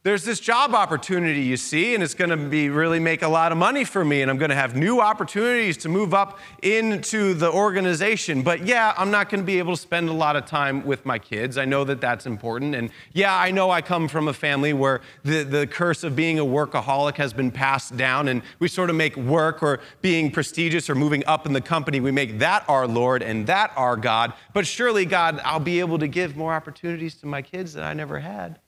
There's 0.03 0.23
this 0.23 0.39
job 0.39 0.73
opportunity 0.73 1.41
you 1.41 1.57
see 1.57 1.93
and 1.93 2.01
it's 2.01 2.13
going 2.13 2.29
to 2.29 2.37
be 2.37 2.69
really 2.69 3.01
make 3.01 3.21
a 3.21 3.27
lot 3.27 3.51
of 3.51 3.57
money 3.57 3.83
for 3.83 4.05
me 4.05 4.21
and 4.21 4.31
i'm 4.31 4.37
going 4.37 4.49
to 4.49 4.55
have 4.55 4.73
new 4.73 5.01
opportunities 5.01 5.75
to 5.75 5.89
move 5.89 6.13
up 6.13 6.39
into 6.63 7.33
the 7.33 7.51
organization. 7.51 8.41
But 8.41 8.65
yeah 8.65 8.93
i'm 8.97 9.11
not 9.11 9.29
going 9.29 9.41
to 9.41 9.45
be 9.45 9.57
able 9.57 9.75
to 9.75 9.81
spend 9.81 10.07
a 10.07 10.13
lot 10.13 10.37
of 10.37 10.45
time 10.45 10.85
with 10.85 11.05
my 11.05 11.19
kids. 11.19 11.57
I 11.57 11.65
know 11.65 11.83
that 11.83 11.99
that's 11.99 12.25
important 12.25 12.75
and 12.75 12.91
yeah 13.11 13.35
i 13.35 13.51
know 13.51 13.69
i 13.71 13.81
come 13.81 14.07
from 14.07 14.29
a 14.29 14.33
family 14.33 14.71
where 14.71 15.01
the, 15.23 15.43
the 15.43 15.67
curse 15.67 16.05
of 16.05 16.15
being 16.15 16.39
a 16.39 16.45
workaholic 16.45 17.17
has 17.17 17.33
been 17.33 17.51
passed 17.51 17.97
down 17.97 18.29
and 18.29 18.41
we 18.59 18.69
sort 18.69 18.89
of 18.89 18.95
make 18.95 19.17
work 19.17 19.61
or 19.61 19.81
being 20.01 20.31
prestigious 20.31 20.89
or 20.89 20.95
moving 20.95 21.25
up 21.25 21.45
in 21.45 21.51
the 21.51 21.61
company. 21.61 21.99
We 21.99 22.11
make 22.11 22.39
that 22.39 22.63
our 22.69 22.87
lord 22.87 23.21
and 23.21 23.47
that 23.47 23.73
our 23.75 23.97
god. 23.97 24.33
But 24.53 24.65
surely 24.65 25.03
god 25.03 25.41
i'll 25.43 25.59
be 25.59 25.81
able 25.81 25.99
to 25.99 26.07
give 26.07 26.37
more 26.37 26.53
opportunities 26.53 27.15
to 27.15 27.25
my 27.25 27.41
kids 27.41 27.73
that 27.73 27.83
i 27.83 27.93
never 27.93 28.19
had 28.19 28.59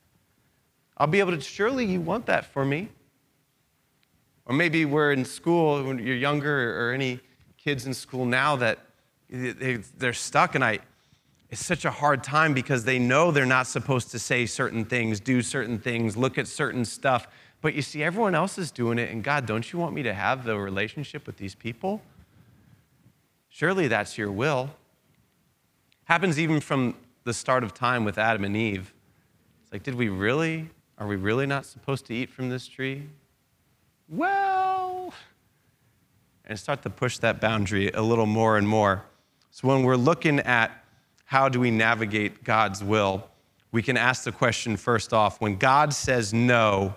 I'll 1.02 1.08
be 1.08 1.20
able 1.20 1.32
to, 1.32 1.42
surely 1.42 1.84
you 1.84 2.00
want 2.00 2.28
that 2.28 2.46
for 2.46 2.64
me. 2.64 2.90
Or 4.46 4.54
maybe 4.54 4.86
we're 4.86 5.14
in 5.14 5.26
school 5.26 5.84
when 5.84 5.98
you're 5.98 6.16
younger, 6.16 6.80
or 6.80 6.94
any 6.94 7.20
kids 7.58 7.88
in 7.88 7.94
school 7.96 8.24
now 8.24 8.56
that 8.58 8.78
they're 9.28 10.14
stuck, 10.14 10.54
and 10.54 10.64
I, 10.64 10.78
it's 11.50 11.66
such 11.66 11.86
a 11.86 11.90
hard 11.90 12.24
time 12.24 12.54
because 12.54 12.84
they 12.84 13.00
know 13.00 13.32
they're 13.32 13.48
not 13.48 13.66
supposed 13.66 14.12
to 14.12 14.20
say 14.20 14.46
certain 14.46 14.86
things, 14.86 15.20
do 15.20 15.42
certain 15.42 15.80
things, 15.80 16.16
look 16.16 16.38
at 16.38 16.48
certain 16.48 16.86
stuff. 16.86 17.28
But 17.62 17.74
you 17.74 17.82
see, 17.82 18.04
everyone 18.04 18.36
else 18.36 18.60
is 18.60 18.70
doing 18.70 19.00
it, 19.00 19.10
and 19.10 19.24
God, 19.24 19.48
don't 19.48 19.74
you 19.74 19.80
want 19.80 19.96
me 19.96 20.04
to 20.04 20.14
have 20.14 20.44
the 20.44 20.56
relationship 20.56 21.26
with 21.26 21.38
these 21.38 21.56
people? 21.56 22.04
Surely 23.50 23.88
that's 23.88 24.20
your 24.20 24.32
will. 24.32 24.70
Happens 26.04 26.40
even 26.40 26.60
from 26.60 26.96
the 27.24 27.34
start 27.34 27.64
of 27.64 27.74
time 27.74 28.06
with 28.06 28.20
Adam 28.20 28.44
and 28.44 28.56
Eve. 28.56 28.94
It's 29.64 29.74
like, 29.74 29.82
did 29.82 29.96
we 29.96 30.08
really 30.08 30.70
are 31.02 31.08
we 31.08 31.16
really 31.16 31.48
not 31.48 31.66
supposed 31.66 32.06
to 32.06 32.14
eat 32.14 32.30
from 32.30 32.50
this 32.50 32.68
tree? 32.68 33.08
Well, 34.08 35.16
and 36.46 36.60
start 36.60 36.84
to 36.84 36.92
push 36.92 37.18
that 37.18 37.42
boundary 37.42 37.90
a 37.90 38.04
little 38.04 38.28
more 38.28 38.56
and 38.56 38.68
more. 38.68 39.04
So 39.50 39.68
when 39.68 39.82
we're 39.82 39.96
looking 39.96 40.40
at 40.42 40.86
how 41.26 41.50
do 41.50 41.60
we 41.60 41.72
navigate 41.72 42.44
God's 42.44 42.84
will, 42.84 43.28
we 43.72 43.82
can 43.82 43.98
ask 43.98 44.26
the 44.26 44.32
question 44.32 44.78
first 44.78 45.12
off 45.12 45.42
when 45.42 45.56
God 45.56 45.92
says 45.92 46.36
no, 46.36 46.94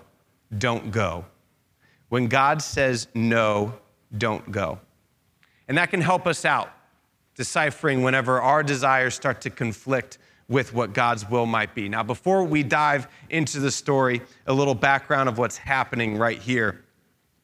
don't 0.55 0.91
go. 0.91 1.25
When 2.09 2.27
God 2.27 2.61
says 2.61 3.07
no, 3.15 3.73
don't 4.15 4.51
go. 4.51 4.79
And 5.67 5.79
that 5.79 5.89
can 5.89 6.01
help 6.01 6.27
us 6.27 6.45
out 6.45 6.71
deciphering 7.33 8.03
whenever 8.03 8.39
our 8.39 8.61
desires 8.61 9.15
start 9.15 9.41
to 9.41 9.49
conflict 9.49 10.19
with 10.47 10.73
what 10.73 10.93
God's 10.93 11.29
will 11.29 11.45
might 11.45 11.73
be. 11.73 11.89
Now, 11.89 12.03
before 12.03 12.43
we 12.43 12.63
dive 12.63 13.07
into 13.29 13.59
the 13.59 13.71
story, 13.71 14.21
a 14.45 14.53
little 14.53 14.75
background 14.75 15.29
of 15.29 15.37
what's 15.37 15.57
happening 15.57 16.17
right 16.17 16.39
here. 16.39 16.83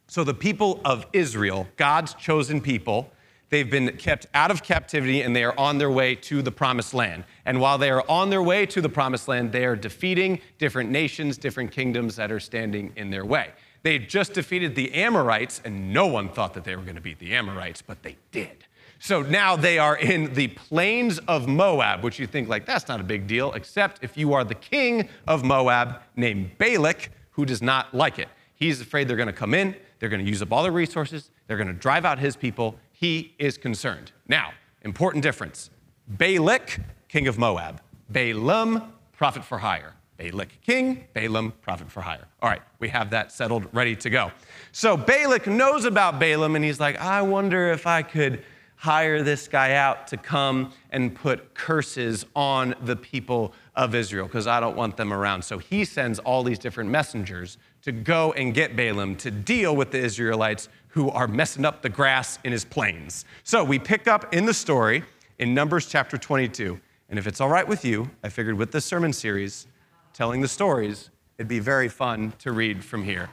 So, 0.08 0.24
the 0.24 0.34
people 0.34 0.82
of 0.86 1.06
Israel, 1.14 1.68
God's 1.78 2.14
chosen 2.14 2.62
people, 2.62 3.12
they've 3.50 3.70
been 3.70 3.96
kept 3.98 4.28
out 4.34 4.52
of 4.52 4.62
captivity 4.62 5.22
and 5.22 5.36
they 5.36 5.44
are 5.44 5.58
on 5.58 5.78
their 5.78 5.90
way 5.90 6.16
to 6.16 6.42
the 6.42 6.52
promised 6.52 6.94
land. 6.94 7.24
And 7.46 7.60
while 7.60 7.78
they 7.78 7.90
are 7.90 8.04
on 8.10 8.30
their 8.30 8.44
way 8.44 8.66
to 8.68 8.82
the 8.82 8.90
promised 8.90 9.28
land, 9.28 9.52
they 9.52 9.66
are 9.66 9.76
defeating 9.76 10.42
different 10.58 10.92
nations, 10.92 11.38
different 11.38 11.72
kingdoms 11.72 12.16
that 12.18 12.32
are 12.32 12.40
standing 12.40 12.94
in 12.96 13.10
their 13.10 13.26
way. 13.26 13.52
They 13.84 13.98
just 13.98 14.34
defeated 14.34 14.76
the 14.76 14.94
Amorites, 14.94 15.62
and 15.66 15.92
no 15.92 16.06
one 16.06 16.30
thought 16.30 16.54
that 16.54 16.64
they 16.64 16.76
were 16.76 16.84
going 16.84 16.96
to 16.96 17.02
beat 17.02 17.18
the 17.18 17.34
Amorites, 17.34 17.82
but 17.82 18.04
they 18.04 18.18
did. 18.32 18.66
So 19.04 19.24
now 19.24 19.56
they 19.56 19.80
are 19.80 19.98
in 19.98 20.32
the 20.36 20.50
plains 20.50 21.18
of 21.28 21.48
Moab, 21.48 22.04
which 22.04 22.20
you 22.20 22.28
think, 22.28 22.48
like, 22.48 22.68
that's 22.68 22.88
not 22.88 23.00
a 23.00 23.04
big 23.04 23.26
deal, 23.26 23.52
except 23.54 24.04
if 24.04 24.16
you 24.16 24.34
are 24.34 24.44
the 24.44 24.54
king 24.54 25.10
of 25.28 25.44
Moab 25.44 26.04
named 26.16 26.56
Balak, 26.60 27.10
who 27.32 27.44
does 27.44 27.64
not 27.64 27.96
like 27.96 28.20
it. 28.20 28.28
He's 28.54 28.80
afraid 28.80 29.08
they're 29.08 29.18
going 29.18 29.26
to 29.26 29.34
come 29.34 29.56
in, 29.56 29.76
they're 29.98 30.08
going 30.08 30.24
to 30.24 30.30
use 30.30 30.44
up 30.44 30.52
all 30.52 30.62
their 30.62 30.72
resources, 30.72 31.32
they're 31.48 31.58
going 31.58 31.66
to 31.66 31.74
drive 31.74 32.06
out 32.06 32.20
his 32.20 32.36
people. 32.36 32.76
He 32.92 33.34
is 33.40 33.58
concerned. 33.58 34.12
Now, 34.28 34.52
important 34.84 35.24
difference 35.24 35.72
Balak, 36.08 36.78
king 37.08 37.28
of 37.28 37.40
Moab, 37.40 37.82
Balaam, 38.08 38.94
prophet 39.14 39.44
for 39.44 39.58
hire. 39.58 39.96
Balak, 40.18 40.62
king, 40.64 41.08
Balaam, 41.16 41.54
prophet 41.64 41.90
for 41.92 42.02
hire. 42.02 42.28
All 42.40 42.50
right, 42.52 42.62
we 42.78 42.90
have 42.90 43.10
that 43.10 43.32
settled, 43.32 43.68
ready 43.74 43.96
to 43.96 44.12
go. 44.12 44.32
So 44.72 44.96
Balak 44.96 45.48
knows 45.48 45.86
about 45.86 46.20
Balaam, 46.20 46.56
and 46.56 46.64
he's 46.64 46.80
like, 46.80 47.02
I 47.02 47.24
wonder 47.24 47.72
if 47.72 47.88
I 47.88 48.04
could 48.04 48.44
hire 48.82 49.22
this 49.22 49.48
guy 49.48 49.74
out 49.74 50.08
to 50.08 50.18
come 50.18 50.74
and 50.90 51.14
put 51.14 51.54
curses 51.54 52.26
on 52.36 52.74
the 52.82 52.96
people 52.96 53.54
of 53.76 53.94
Israel 53.94 54.26
because 54.26 54.48
I 54.48 54.60
don't 54.60 54.76
want 54.76 54.98
them 54.98 55.14
around. 55.14 55.44
So 55.44 55.60
he 55.60 55.86
sends 55.86 56.18
all 56.18 56.42
these 56.42 56.58
different 56.58 56.90
messengers 56.90 57.60
to 57.84 57.92
go 57.92 58.34
and 58.34 58.56
get 58.56 58.76
Balaam 58.76 59.16
to 59.18 59.30
deal 59.30 59.76
with 59.76 59.92
the 59.92 60.00
Israelites 60.00 60.68
who 60.88 61.12
are 61.12 61.28
messing 61.28 61.64
up 61.64 61.84
the 61.84 61.90
grass 61.90 62.40
in 62.44 62.52
his 62.52 62.66
plains. 62.66 63.24
So 63.44 63.64
we 63.64 63.78
pick 63.78 64.08
up 64.08 64.34
in 64.34 64.48
the 64.48 64.54
story 64.54 65.04
in 65.38 65.54
Numbers 65.54 65.86
chapter 65.86 66.18
22. 66.18 66.82
And 67.08 67.20
if 67.20 67.28
it's 67.28 67.40
all 67.40 67.50
right 67.50 67.68
with 67.68 67.86
you, 67.86 68.10
I 68.24 68.30
figured 68.30 68.58
with 68.58 68.72
this 68.72 68.84
sermon 68.84 69.14
series, 69.14 69.68
telling 70.12 70.42
the 70.42 70.48
stories, 70.48 71.12
it'd 71.38 71.48
be 71.48 71.60
very 71.60 71.88
fun 71.88 72.34
to 72.40 72.52
read 72.52 72.84
from 72.84 73.04
here. 73.04 73.30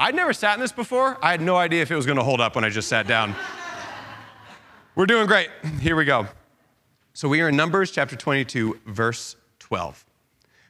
I'd 0.00 0.16
never 0.16 0.32
sat 0.32 0.54
in 0.54 0.60
this 0.60 0.72
before. 0.72 1.16
I 1.22 1.30
had 1.30 1.40
no 1.40 1.54
idea 1.54 1.80
if 1.82 1.92
it 1.92 1.96
was 1.96 2.06
going 2.06 2.18
to 2.18 2.24
hold 2.24 2.40
up 2.40 2.56
when 2.56 2.64
I 2.64 2.70
just 2.70 2.88
sat 2.88 3.06
down. 3.06 3.36
We're 4.96 5.06
doing 5.06 5.26
great. 5.26 5.50
Here 5.80 5.96
we 5.96 6.04
go. 6.04 6.28
So 7.14 7.28
we 7.28 7.40
are 7.40 7.48
in 7.48 7.56
Numbers 7.56 7.90
chapter 7.90 8.14
22, 8.14 8.78
verse 8.86 9.34
12. 9.58 10.04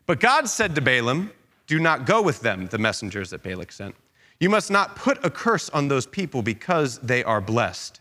But 0.07 0.19
God 0.19 0.49
said 0.49 0.75
to 0.76 0.81
Balaam, 0.81 1.31
Do 1.66 1.78
not 1.78 2.07
go 2.07 2.23
with 2.23 2.40
them, 2.40 2.66
the 2.69 2.78
messengers 2.78 3.28
that 3.31 3.43
Balak 3.43 3.71
sent. 3.71 3.95
You 4.40 4.49
must 4.49 4.71
not 4.71 4.97
put 4.97 5.23
a 5.23 5.28
curse 5.28 5.69
on 5.69 5.88
those 5.88 6.07
people 6.07 6.40
because 6.40 6.99
they 7.00 7.23
are 7.23 7.43
blessed. 7.43 8.00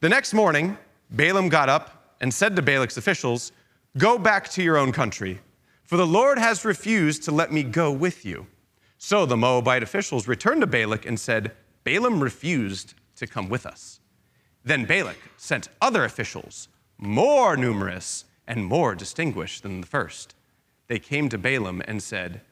The 0.00 0.08
next 0.08 0.34
morning, 0.34 0.76
Balaam 1.10 1.48
got 1.48 1.68
up 1.68 2.16
and 2.20 2.34
said 2.34 2.56
to 2.56 2.62
Balak's 2.62 2.96
officials, 2.96 3.52
Go 3.96 4.18
back 4.18 4.48
to 4.50 4.64
your 4.64 4.76
own 4.76 4.90
country, 4.90 5.40
for 5.84 5.96
the 5.96 6.04
Lord 6.04 6.38
has 6.38 6.64
refused 6.64 7.22
to 7.22 7.30
let 7.30 7.52
me 7.52 7.62
go 7.62 7.92
with 7.92 8.24
you. 8.24 8.48
So 8.98 9.26
the 9.26 9.36
Moabite 9.36 9.84
officials 9.84 10.26
returned 10.26 10.62
to 10.62 10.66
Balak 10.66 11.06
and 11.06 11.20
said, 11.20 11.52
Balaam 11.84 12.20
refused 12.20 12.94
to 13.14 13.28
come 13.28 13.48
with 13.48 13.64
us. 13.64 14.00
Then 14.64 14.84
Balak 14.84 15.18
sent 15.36 15.68
other 15.80 16.04
officials, 16.04 16.68
more 16.98 17.56
numerous 17.56 18.24
and 18.46 18.64
more 18.64 18.94
distinguished 18.94 19.62
than 19.62 19.80
the 19.80 19.86
first. 19.86 20.34
They 20.86 20.98
came 20.98 21.28
to 21.30 21.38
Balaam 21.38 21.82
and 21.86 22.02
said, 22.02 22.42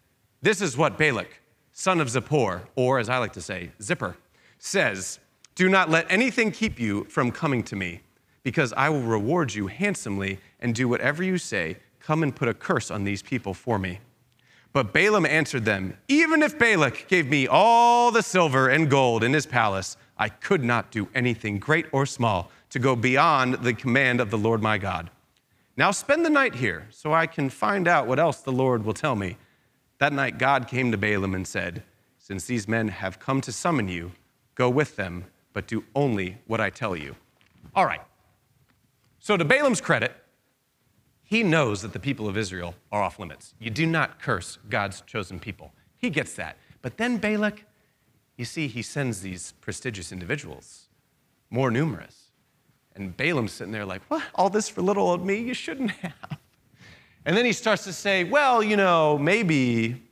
This 0.42 0.60
is 0.60 0.76
what 0.76 0.98
Balak, 0.98 1.40
son 1.72 2.00
of 2.00 2.08
Zippor, 2.08 2.62
or 2.74 2.98
as 2.98 3.08
I 3.08 3.18
like 3.18 3.32
to 3.34 3.42
say, 3.42 3.72
Zipper, 3.80 4.16
says 4.58 5.20
Do 5.54 5.68
not 5.68 5.90
let 5.90 6.10
anything 6.10 6.50
keep 6.50 6.80
you 6.80 7.04
from 7.04 7.30
coming 7.30 7.62
to 7.64 7.76
me, 7.76 8.00
because 8.42 8.72
I 8.72 8.88
will 8.88 9.02
reward 9.02 9.54
you 9.54 9.68
handsomely 9.68 10.40
and 10.58 10.74
do 10.74 10.88
whatever 10.88 11.22
you 11.22 11.38
say. 11.38 11.76
Come 12.00 12.22
and 12.22 12.34
put 12.34 12.48
a 12.48 12.54
curse 12.54 12.90
on 12.90 13.04
these 13.04 13.22
people 13.22 13.52
for 13.52 13.78
me. 13.78 14.00
But 14.72 14.92
Balaam 14.92 15.26
answered 15.26 15.64
them, 15.64 15.96
Even 16.08 16.42
if 16.42 16.58
Balak 16.58 17.08
gave 17.08 17.26
me 17.28 17.46
all 17.46 18.10
the 18.10 18.22
silver 18.22 18.68
and 18.68 18.88
gold 18.88 19.24
in 19.24 19.32
his 19.32 19.46
palace, 19.46 19.96
I 20.20 20.28
could 20.28 20.62
not 20.62 20.90
do 20.90 21.08
anything 21.14 21.58
great 21.58 21.86
or 21.92 22.04
small 22.04 22.50
to 22.68 22.78
go 22.78 22.94
beyond 22.94 23.54
the 23.54 23.72
command 23.72 24.20
of 24.20 24.30
the 24.30 24.36
Lord 24.36 24.62
my 24.62 24.76
God. 24.76 25.10
Now 25.78 25.92
spend 25.92 26.26
the 26.26 26.30
night 26.30 26.56
here 26.56 26.86
so 26.90 27.14
I 27.14 27.26
can 27.26 27.48
find 27.48 27.88
out 27.88 28.06
what 28.06 28.18
else 28.18 28.42
the 28.42 28.52
Lord 28.52 28.84
will 28.84 28.92
tell 28.92 29.16
me. 29.16 29.38
That 29.96 30.12
night 30.12 30.36
God 30.38 30.68
came 30.68 30.90
to 30.90 30.98
Balaam 30.98 31.34
and 31.34 31.48
said, 31.48 31.82
Since 32.18 32.44
these 32.44 32.68
men 32.68 32.88
have 32.88 33.18
come 33.18 33.40
to 33.40 33.50
summon 33.50 33.88
you, 33.88 34.12
go 34.54 34.68
with 34.68 34.96
them, 34.96 35.24
but 35.54 35.66
do 35.66 35.84
only 35.94 36.36
what 36.46 36.60
I 36.60 36.68
tell 36.68 36.94
you. 36.94 37.16
All 37.74 37.86
right. 37.86 38.02
So, 39.20 39.38
to 39.38 39.44
Balaam's 39.44 39.80
credit, 39.80 40.14
he 41.22 41.42
knows 41.42 41.80
that 41.80 41.94
the 41.94 41.98
people 41.98 42.28
of 42.28 42.36
Israel 42.36 42.74
are 42.92 43.02
off 43.02 43.18
limits. 43.18 43.54
You 43.58 43.70
do 43.70 43.86
not 43.86 44.20
curse 44.20 44.58
God's 44.68 45.00
chosen 45.02 45.40
people. 45.40 45.72
He 45.96 46.10
gets 46.10 46.34
that. 46.34 46.58
But 46.82 46.98
then 46.98 47.16
Balak 47.16 47.64
you 48.40 48.46
see, 48.46 48.68
he 48.68 48.80
sends 48.80 49.20
these 49.20 49.52
prestigious 49.60 50.12
individuals, 50.12 50.86
more 51.50 51.70
numerous. 51.70 52.30
And 52.96 53.14
Balaam's 53.14 53.52
sitting 53.52 53.70
there 53.70 53.84
like, 53.84 54.00
what? 54.08 54.22
All 54.34 54.48
this 54.48 54.66
for 54.66 54.80
little 54.80 55.06
old 55.06 55.26
me? 55.26 55.36
You 55.36 55.52
shouldn't 55.52 55.90
have. 55.90 56.38
And 57.26 57.36
then 57.36 57.44
he 57.44 57.52
starts 57.52 57.84
to 57.84 57.92
say, 57.92 58.24
well, 58.24 58.62
you 58.62 58.78
know, 58.78 59.18
maybe 59.18 60.02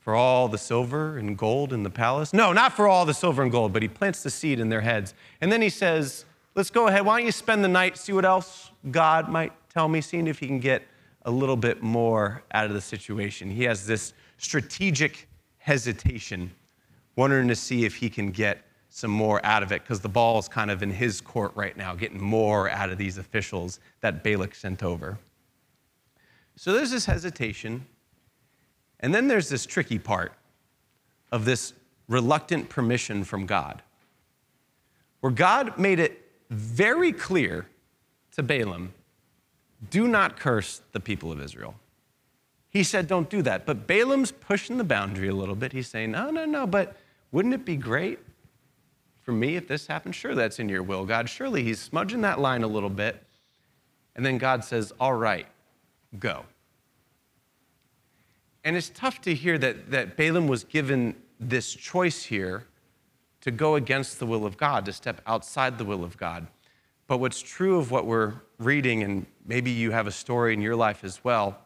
for 0.00 0.16
all 0.16 0.48
the 0.48 0.58
silver 0.58 1.16
and 1.16 1.38
gold 1.38 1.72
in 1.72 1.84
the 1.84 1.90
palace. 1.90 2.32
No, 2.32 2.52
not 2.52 2.72
for 2.72 2.88
all 2.88 3.06
the 3.06 3.14
silver 3.14 3.44
and 3.44 3.52
gold, 3.52 3.72
but 3.72 3.82
he 3.82 3.88
plants 3.88 4.24
the 4.24 4.30
seed 4.30 4.58
in 4.58 4.68
their 4.68 4.80
heads. 4.80 5.14
And 5.40 5.52
then 5.52 5.62
he 5.62 5.70
says, 5.70 6.24
let's 6.56 6.70
go 6.70 6.88
ahead. 6.88 7.06
Why 7.06 7.18
don't 7.18 7.26
you 7.26 7.30
spend 7.30 7.62
the 7.62 7.68
night, 7.68 7.96
see 7.96 8.12
what 8.12 8.24
else 8.24 8.72
God 8.90 9.28
might 9.28 9.52
tell 9.70 9.86
me, 9.86 10.00
seeing 10.00 10.26
if 10.26 10.40
he 10.40 10.48
can 10.48 10.58
get 10.58 10.82
a 11.22 11.30
little 11.30 11.56
bit 11.56 11.84
more 11.84 12.42
out 12.50 12.66
of 12.66 12.72
the 12.72 12.80
situation. 12.80 13.48
He 13.48 13.62
has 13.62 13.86
this 13.86 14.12
strategic 14.38 15.28
hesitation 15.58 16.50
wondering 17.16 17.48
to 17.48 17.56
see 17.56 17.84
if 17.84 17.96
he 17.96 18.08
can 18.08 18.30
get 18.30 18.62
some 18.88 19.10
more 19.10 19.44
out 19.44 19.62
of 19.62 19.72
it 19.72 19.82
because 19.82 20.00
the 20.00 20.08
ball 20.08 20.38
is 20.38 20.48
kind 20.48 20.70
of 20.70 20.82
in 20.82 20.90
his 20.90 21.20
court 21.20 21.52
right 21.54 21.76
now, 21.76 21.94
getting 21.94 22.22
more 22.22 22.70
out 22.70 22.90
of 22.90 22.98
these 22.98 23.18
officials 23.18 23.80
that 24.00 24.22
Balak 24.22 24.54
sent 24.54 24.82
over. 24.82 25.18
So 26.56 26.72
there's 26.72 26.90
this 26.90 27.06
hesitation. 27.06 27.86
And 29.00 29.14
then 29.14 29.28
there's 29.28 29.48
this 29.48 29.66
tricky 29.66 29.98
part 29.98 30.32
of 31.30 31.44
this 31.44 31.74
reluctant 32.08 32.68
permission 32.68 33.24
from 33.24 33.46
God, 33.46 33.82
where 35.20 35.32
God 35.32 35.78
made 35.78 35.98
it 35.98 36.22
very 36.48 37.12
clear 37.12 37.66
to 38.32 38.42
Balaam 38.42 38.94
do 39.90 40.08
not 40.08 40.38
curse 40.38 40.80
the 40.92 41.00
people 41.00 41.30
of 41.30 41.40
Israel. 41.40 41.74
He 42.70 42.82
said, 42.82 43.06
don't 43.06 43.28
do 43.28 43.42
that. 43.42 43.66
But 43.66 43.86
Balaam's 43.86 44.32
pushing 44.32 44.78
the 44.78 44.84
boundary 44.84 45.28
a 45.28 45.34
little 45.34 45.54
bit. 45.54 45.72
He's 45.72 45.88
saying, 45.88 46.12
no, 46.12 46.30
no, 46.30 46.44
no, 46.44 46.66
but 46.66 46.96
wouldn't 47.32 47.54
it 47.54 47.64
be 47.64 47.76
great 47.76 48.18
for 49.22 49.32
me 49.32 49.56
if 49.56 49.68
this 49.68 49.86
happened? 49.86 50.14
Sure, 50.14 50.34
that's 50.34 50.58
in 50.58 50.68
your 50.68 50.82
will, 50.82 51.04
God. 51.04 51.28
Surely 51.28 51.62
he's 51.62 51.80
smudging 51.80 52.20
that 52.22 52.40
line 52.40 52.62
a 52.62 52.68
little 52.68 52.90
bit. 52.90 53.22
And 54.14 54.24
then 54.24 54.38
God 54.38 54.64
says, 54.64 54.92
all 54.98 55.14
right, 55.14 55.46
go. 56.18 56.44
And 58.64 58.76
it's 58.76 58.90
tough 58.90 59.20
to 59.22 59.34
hear 59.34 59.58
that, 59.58 59.90
that 59.90 60.16
Balaam 60.16 60.48
was 60.48 60.64
given 60.64 61.14
this 61.38 61.74
choice 61.74 62.24
here 62.24 62.64
to 63.42 63.50
go 63.50 63.76
against 63.76 64.18
the 64.18 64.26
will 64.26 64.44
of 64.44 64.56
God, 64.56 64.84
to 64.86 64.92
step 64.92 65.20
outside 65.26 65.78
the 65.78 65.84
will 65.84 66.02
of 66.02 66.16
God. 66.16 66.46
But 67.06 67.18
what's 67.18 67.40
true 67.40 67.78
of 67.78 67.90
what 67.92 68.06
we're 68.06 68.34
reading, 68.58 69.02
and 69.04 69.26
maybe 69.46 69.70
you 69.70 69.92
have 69.92 70.06
a 70.06 70.12
story 70.12 70.52
in 70.52 70.60
your 70.60 70.74
life 70.74 71.04
as 71.04 71.22
well, 71.22 71.58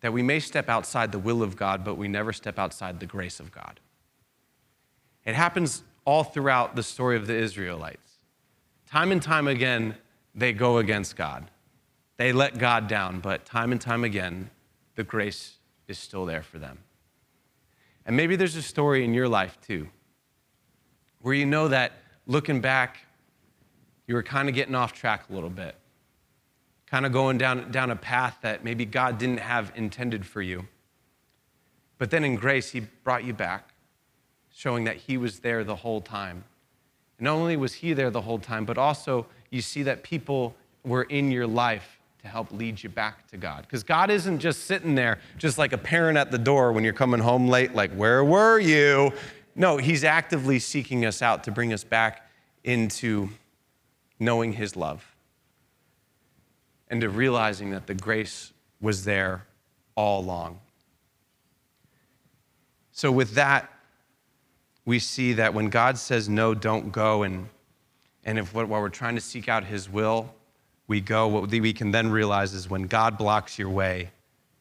that 0.00 0.12
we 0.12 0.22
may 0.22 0.40
step 0.40 0.68
outside 0.68 1.12
the 1.12 1.18
will 1.18 1.42
of 1.42 1.56
God, 1.56 1.84
but 1.84 1.94
we 1.94 2.08
never 2.08 2.32
step 2.32 2.58
outside 2.58 3.00
the 3.00 3.06
grace 3.06 3.40
of 3.40 3.50
God. 3.50 3.80
It 5.28 5.34
happens 5.34 5.82
all 6.06 6.24
throughout 6.24 6.74
the 6.74 6.82
story 6.82 7.14
of 7.14 7.26
the 7.26 7.36
Israelites. 7.36 8.12
Time 8.86 9.12
and 9.12 9.20
time 9.20 9.46
again, 9.46 9.94
they 10.34 10.54
go 10.54 10.78
against 10.78 11.16
God. 11.16 11.50
They 12.16 12.32
let 12.32 12.56
God 12.56 12.88
down, 12.88 13.20
but 13.20 13.44
time 13.44 13.70
and 13.70 13.78
time 13.78 14.04
again, 14.04 14.48
the 14.94 15.04
grace 15.04 15.58
is 15.86 15.98
still 15.98 16.24
there 16.24 16.42
for 16.42 16.58
them. 16.58 16.78
And 18.06 18.16
maybe 18.16 18.36
there's 18.36 18.56
a 18.56 18.62
story 18.62 19.04
in 19.04 19.12
your 19.12 19.28
life 19.28 19.58
too, 19.60 19.88
where 21.20 21.34
you 21.34 21.44
know 21.44 21.68
that 21.68 21.92
looking 22.26 22.62
back, 22.62 22.96
you 24.06 24.14
were 24.14 24.22
kind 24.22 24.48
of 24.48 24.54
getting 24.54 24.74
off 24.74 24.94
track 24.94 25.24
a 25.28 25.34
little 25.34 25.50
bit, 25.50 25.74
kind 26.86 27.04
of 27.04 27.12
going 27.12 27.36
down, 27.36 27.70
down 27.70 27.90
a 27.90 27.96
path 27.96 28.38
that 28.40 28.64
maybe 28.64 28.86
God 28.86 29.18
didn't 29.18 29.40
have 29.40 29.72
intended 29.76 30.24
for 30.24 30.40
you. 30.40 30.68
But 31.98 32.08
then 32.08 32.24
in 32.24 32.36
grace, 32.36 32.70
He 32.70 32.80
brought 32.80 33.24
you 33.24 33.34
back, 33.34 33.74
showing 34.58 34.82
that 34.82 34.96
He 34.96 35.16
was 35.16 35.38
there 35.38 35.62
the 35.62 35.76
whole 35.76 36.00
time. 36.00 36.42
And 37.18 37.26
not 37.26 37.34
only 37.34 37.56
was 37.56 37.74
He 37.74 37.92
there 37.92 38.10
the 38.10 38.22
whole 38.22 38.40
time, 38.40 38.64
but 38.64 38.76
also 38.76 39.24
you 39.50 39.62
see 39.62 39.84
that 39.84 40.02
people 40.02 40.52
were 40.84 41.04
in 41.04 41.30
your 41.30 41.46
life 41.46 42.00
to 42.22 42.26
help 42.26 42.50
lead 42.50 42.82
you 42.82 42.88
back 42.88 43.28
to 43.28 43.36
God. 43.36 43.62
Because 43.62 43.84
God 43.84 44.10
isn't 44.10 44.40
just 44.40 44.64
sitting 44.64 44.96
there, 44.96 45.20
just 45.36 45.58
like 45.58 45.72
a 45.72 45.78
parent 45.78 46.18
at 46.18 46.32
the 46.32 46.38
door 46.38 46.72
when 46.72 46.82
you're 46.82 46.92
coming 46.92 47.20
home 47.20 47.46
late, 47.46 47.72
like, 47.72 47.92
where 47.92 48.24
were 48.24 48.58
you? 48.58 49.12
No, 49.54 49.76
He's 49.76 50.02
actively 50.02 50.58
seeking 50.58 51.06
us 51.06 51.22
out 51.22 51.44
to 51.44 51.52
bring 51.52 51.72
us 51.72 51.84
back 51.84 52.28
into 52.64 53.28
knowing 54.18 54.54
His 54.54 54.74
love 54.74 55.14
and 56.88 57.00
to 57.02 57.08
realizing 57.08 57.70
that 57.70 57.86
the 57.86 57.94
grace 57.94 58.52
was 58.80 59.04
there 59.04 59.46
all 59.94 60.20
along. 60.20 60.58
So, 62.90 63.12
with 63.12 63.34
that, 63.34 63.72
we 64.88 64.98
see 64.98 65.34
that 65.34 65.52
when 65.52 65.68
God 65.68 65.98
says 65.98 66.30
no, 66.30 66.54
don't 66.54 66.90
go, 66.90 67.22
and, 67.22 67.50
and 68.24 68.38
if 68.38 68.54
while 68.54 68.66
we're 68.66 68.88
trying 68.88 69.16
to 69.16 69.20
seek 69.20 69.46
out 69.46 69.62
His 69.62 69.86
will, 69.86 70.34
we 70.86 71.02
go, 71.02 71.28
what 71.28 71.50
we 71.50 71.74
can 71.74 71.90
then 71.90 72.10
realize 72.10 72.54
is 72.54 72.70
when 72.70 72.84
God 72.84 73.18
blocks 73.18 73.58
your 73.58 73.68
way, 73.68 74.08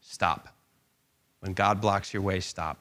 stop. 0.02 0.50
When 1.40 1.54
God 1.54 1.80
blocks 1.80 2.14
your 2.14 2.22
way, 2.22 2.42
stop. 2.42 2.78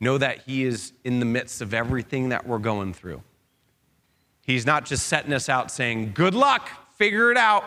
Know 0.00 0.18
that 0.18 0.38
He 0.38 0.64
is 0.64 0.92
in 1.04 1.20
the 1.20 1.26
midst 1.26 1.60
of 1.60 1.72
everything 1.72 2.30
that 2.30 2.44
we're 2.44 2.58
going 2.58 2.92
through. 2.92 3.22
He's 4.42 4.66
not 4.66 4.86
just 4.86 5.06
setting 5.06 5.32
us 5.32 5.48
out 5.48 5.70
saying, 5.70 6.10
Good 6.12 6.34
luck, 6.34 6.70
figure 6.96 7.30
it 7.30 7.36
out. 7.36 7.62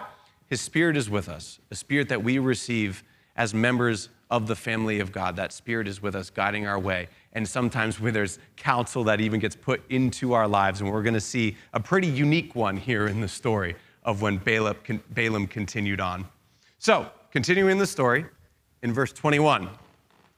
His 0.47 0.59
Spirit 0.59 0.97
is 0.97 1.09
with 1.09 1.29
us, 1.29 1.59
a 1.71 1.75
Spirit 1.75 2.09
that 2.09 2.21
we 2.21 2.39
receive 2.39 3.05
as 3.37 3.53
members 3.53 4.09
of 4.29 4.47
the 4.47 4.55
family 4.57 4.99
of 4.99 5.13
God. 5.13 5.37
That 5.37 5.53
Spirit 5.53 5.87
is 5.87 6.01
with 6.01 6.13
us, 6.13 6.29
guiding 6.29 6.67
our 6.67 6.77
way. 6.77 7.07
And 7.33 7.47
sometimes 7.47 7.99
when 7.99 8.13
there's 8.13 8.39
counsel 8.55 9.03
that 9.05 9.19
even 9.19 9.39
gets 9.39 9.55
put 9.55 9.81
into 9.89 10.33
our 10.33 10.47
lives, 10.47 10.81
and 10.81 10.91
we're 10.91 11.03
going 11.03 11.15
to 11.15 11.21
see 11.21 11.57
a 11.73 11.79
pretty 11.79 12.07
unique 12.07 12.55
one 12.55 12.77
here 12.77 13.07
in 13.07 13.21
the 13.21 13.27
story 13.27 13.75
of 14.03 14.21
when 14.21 14.37
Balaam 14.37 15.47
continued 15.47 15.99
on. 15.99 16.27
So, 16.77 17.09
continuing 17.31 17.77
the 17.79 17.87
story, 17.87 18.25
in 18.83 18.93
verse 18.93 19.11
21, 19.13 19.69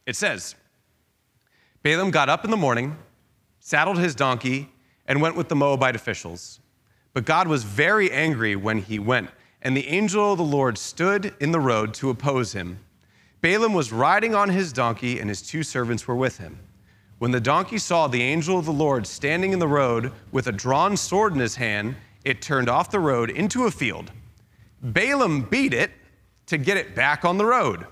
it 0.06 0.16
says 0.16 0.56
Balaam 1.84 2.12
got 2.12 2.30
up 2.30 2.46
in 2.46 2.52
the 2.52 2.58
morning, 2.58 2.98
saddled 3.60 3.98
his 3.98 4.16
donkey, 4.16 4.70
and 5.08 5.22
went 5.22 5.36
with 5.36 5.50
the 5.50 5.56
Moabite 5.56 5.96
officials. 5.96 6.60
But 7.14 7.26
God 7.26 7.48
was 7.48 7.64
very 7.64 8.12
angry 8.12 8.56
when 8.56 8.80
he 8.80 9.00
went, 9.00 9.30
and 9.62 9.76
the 9.76 9.88
angel 9.88 10.32
of 10.32 10.38
the 10.38 10.44
Lord 10.44 10.78
stood 10.78 11.34
in 11.40 11.52
the 11.52 11.60
road 11.60 11.94
to 11.96 12.10
oppose 12.10 12.54
him. 12.54 12.80
Balaam 13.42 13.74
was 13.74 13.92
riding 13.92 14.34
on 14.36 14.50
his 14.50 14.72
donkey, 14.72 15.20
and 15.20 15.30
his 15.30 15.42
two 15.42 15.64
servants 15.64 16.08
were 16.08 16.16
with 16.16 16.38
him. 16.38 16.60
When 17.18 17.32
the 17.32 17.40
donkey 17.40 17.78
saw 17.78 18.08
the 18.08 18.22
angel 18.22 18.60
of 18.60 18.66
the 18.66 18.74
Lord 18.74 19.08
standing 19.08 19.54
in 19.54 19.60
the 19.60 19.68
road 19.68 20.12
with 20.34 20.48
a 20.48 20.52
drawn 20.52 20.98
sword 20.98 21.34
in 21.34 21.40
his 21.40 21.56
hand, 21.56 21.96
it 22.26 22.42
turned 22.42 22.68
off 22.68 22.92
the 22.92 23.00
road 23.00 23.30
into 23.30 23.66
a 23.66 23.72
field. 23.72 24.12
Balaam 24.82 25.42
beat 25.44 25.74
it 25.74 25.92
to 26.48 26.58
get 26.58 26.76
it 26.76 26.94
back 26.94 27.24
on 27.24 27.38
the 27.38 27.46
road. 27.46 27.88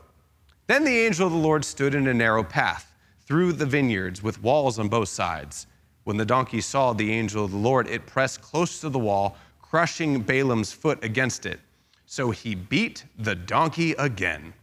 Then 0.68 0.84
the 0.84 1.00
angel 1.00 1.28
of 1.28 1.34
the 1.34 1.40
Lord 1.40 1.64
stood 1.64 1.96
in 1.96 2.08
a 2.08 2.14
narrow 2.14 2.44
path 2.44 2.94
through 3.26 3.54
the 3.54 3.66
vineyards 3.66 4.22
with 4.22 4.44
walls 4.44 4.78
on 4.78 4.90
both 4.90 5.10
sides. 5.10 5.68
When 6.04 6.18
the 6.18 6.26
donkey 6.26 6.60
saw 6.60 6.92
the 6.92 7.12
angel 7.14 7.46
of 7.46 7.52
the 7.52 7.58
Lord, 7.58 7.88
it 7.88 8.06
pressed 8.06 8.42
close 8.42 8.82
to 8.82 8.90
the 8.90 9.00
wall, 9.00 9.38
crushing 9.62 10.22
Balaam's 10.22 10.74
foot 10.74 11.02
against 11.02 11.46
it. 11.46 11.62
So 12.06 12.32
he 12.32 12.56
beat 12.56 13.06
the 13.18 13.36
donkey 13.36 13.94
again. 13.94 14.54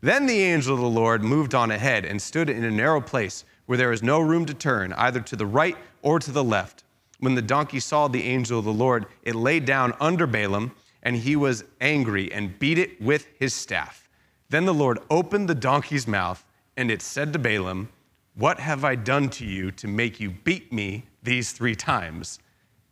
Then 0.00 0.26
the 0.26 0.42
angel 0.42 0.74
of 0.74 0.80
the 0.80 0.88
Lord 0.88 1.22
moved 1.22 1.54
on 1.54 1.70
ahead 1.70 2.04
and 2.04 2.20
stood 2.20 2.50
in 2.50 2.64
a 2.64 2.70
narrow 2.70 3.00
place 3.00 3.44
where 3.66 3.78
there 3.78 3.90
was 3.90 4.02
no 4.02 4.20
room 4.20 4.44
to 4.46 4.54
turn, 4.54 4.92
either 4.94 5.20
to 5.20 5.36
the 5.36 5.46
right 5.46 5.76
or 6.02 6.18
to 6.18 6.30
the 6.30 6.44
left. 6.44 6.84
When 7.20 7.34
the 7.34 7.42
donkey 7.42 7.80
saw 7.80 8.08
the 8.08 8.24
angel 8.24 8.58
of 8.58 8.64
the 8.64 8.72
Lord, 8.72 9.06
it 9.22 9.34
lay 9.34 9.60
down 9.60 9.94
under 10.00 10.26
Balaam, 10.26 10.72
and 11.02 11.16
he 11.16 11.36
was 11.36 11.64
angry 11.80 12.32
and 12.32 12.58
beat 12.58 12.78
it 12.78 13.00
with 13.00 13.26
his 13.38 13.54
staff. 13.54 14.08
Then 14.48 14.64
the 14.64 14.74
Lord 14.74 14.98
opened 15.08 15.48
the 15.48 15.54
donkey's 15.54 16.06
mouth, 16.06 16.44
and 16.76 16.90
it 16.90 17.00
said 17.00 17.32
to 17.32 17.38
Balaam, 17.38 17.88
What 18.34 18.58
have 18.60 18.84
I 18.84 18.96
done 18.96 19.28
to 19.30 19.46
you 19.46 19.70
to 19.72 19.88
make 19.88 20.20
you 20.20 20.30
beat 20.30 20.72
me 20.72 21.04
these 21.22 21.52
three 21.52 21.74
times? 21.74 22.38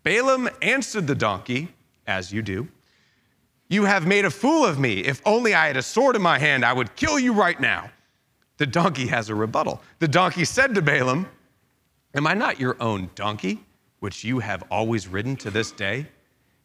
Balaam 0.03 0.49
answered 0.63 1.07
the 1.07 1.15
donkey, 1.15 1.69
as 2.07 2.33
you 2.33 2.43
do. 2.43 2.69
You 3.69 3.85
have 3.85 4.07
made 4.07 4.25
a 4.25 4.31
fool 4.31 4.65
of 4.65 4.79
me. 4.79 5.01
If 5.01 5.21
only 5.25 5.55
I 5.55 5.69
had 5.69 5.77
a 5.77 5.83
sword 5.83 6.17
in 6.17 6.23
my 6.23 6.39
hand, 6.39 6.65
I 6.65 6.73
would 6.73 6.97
kill 6.97 7.19
you 7.19 7.33
right 7.33 7.61
now. 7.61 7.91
The 8.61 8.67
donkey 8.67 9.07
has 9.07 9.31
a 9.31 9.35
rebuttal. 9.35 9.81
The 10.01 10.09
donkey 10.09 10.45
said 10.45 10.75
to 10.75 10.83
Balaam, 10.83 11.27
Am 12.13 12.27
I 12.27 12.35
not 12.35 12.61
your 12.61 12.77
own 12.79 13.09
donkey? 13.15 13.65
which 14.01 14.23
you 14.23 14.41
have 14.41 14.63
always 14.71 15.09
ridden 15.09 15.35
to 15.37 15.51
this 15.51 15.73
day? 15.73 16.07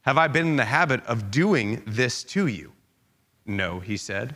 Have 0.01 0.17
I 0.17 0.27
been 0.27 0.45
in 0.45 0.55
the 0.58 0.65
habit 0.65 1.05
of 1.05 1.31
doing 1.31 1.81
this 1.88 2.25
to 2.25 2.47
you? 2.47 2.73
No, 3.45 3.79
he 3.79 3.95
said. 3.95 4.36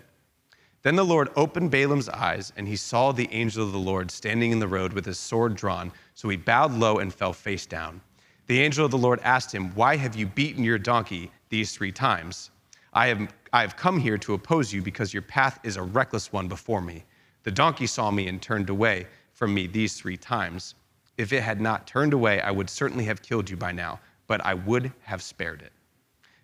Then 0.84 0.96
the 0.96 1.04
Lord 1.04 1.32
opened 1.36 1.70
Balaam's 1.70 2.08
eyes, 2.08 2.54
and 2.56 2.66
he 2.66 2.78
saw 2.78 3.12
the 3.12 3.28
angel 3.34 3.66
of 3.66 3.74
the 3.74 3.78
Lord 3.78 4.10
standing 4.10 4.54
in 4.54 4.60
the 4.60 4.68
road 4.70 4.94
with 4.94 5.06
his 5.06 5.20
sword 5.20 5.56
drawn. 5.56 5.92
So 6.14 6.30
he 6.30 6.38
bowed 6.38 6.72
low 6.72 7.00
and 7.00 7.14
fell 7.14 7.34
face 7.34 7.66
down. 7.66 8.00
The 8.48 8.62
angel 8.62 8.86
of 8.86 8.92
the 8.92 8.98
Lord 8.98 9.20
asked 9.22 9.54
him, 9.54 9.76
Why 9.76 9.98
have 9.98 10.16
you 10.16 10.28
beaten 10.28 10.64
your 10.64 10.80
donkey 10.80 11.30
these 11.50 11.74
three 11.74 11.92
times? 11.92 12.52
I 12.94 13.08
have, 13.08 13.34
I 13.52 13.60
have 13.60 13.76
come 13.76 14.00
here 14.00 14.18
to 14.20 14.34
oppose 14.34 14.72
you 14.72 14.82
because 14.82 15.14
your 15.14 15.24
path 15.24 15.60
is 15.64 15.76
a 15.76 15.84
reckless 15.84 16.32
one 16.32 16.48
before 16.48 16.80
me. 16.80 17.04
The 17.50 17.56
donkey 17.56 17.88
saw 17.88 18.12
me 18.12 18.28
and 18.28 18.40
turned 18.40 18.70
away 18.70 19.08
from 19.34 19.56
me 19.56 19.66
these 19.66 19.96
three 19.96 20.18
times. 20.18 20.76
If 21.18 21.34
it 21.34 21.42
had 21.42 21.60
not 21.60 21.88
turned 21.88 22.14
away, 22.14 22.40
I 22.42 22.52
would 22.52 22.70
certainly 22.70 23.06
have 23.06 23.24
killed 23.24 23.50
you 23.50 23.58
by 23.58 23.72
now, 23.72 24.00
but 24.28 24.40
I 24.46 24.54
would 24.54 24.94
have 25.02 25.24
spared 25.24 25.64
it. 25.64 25.72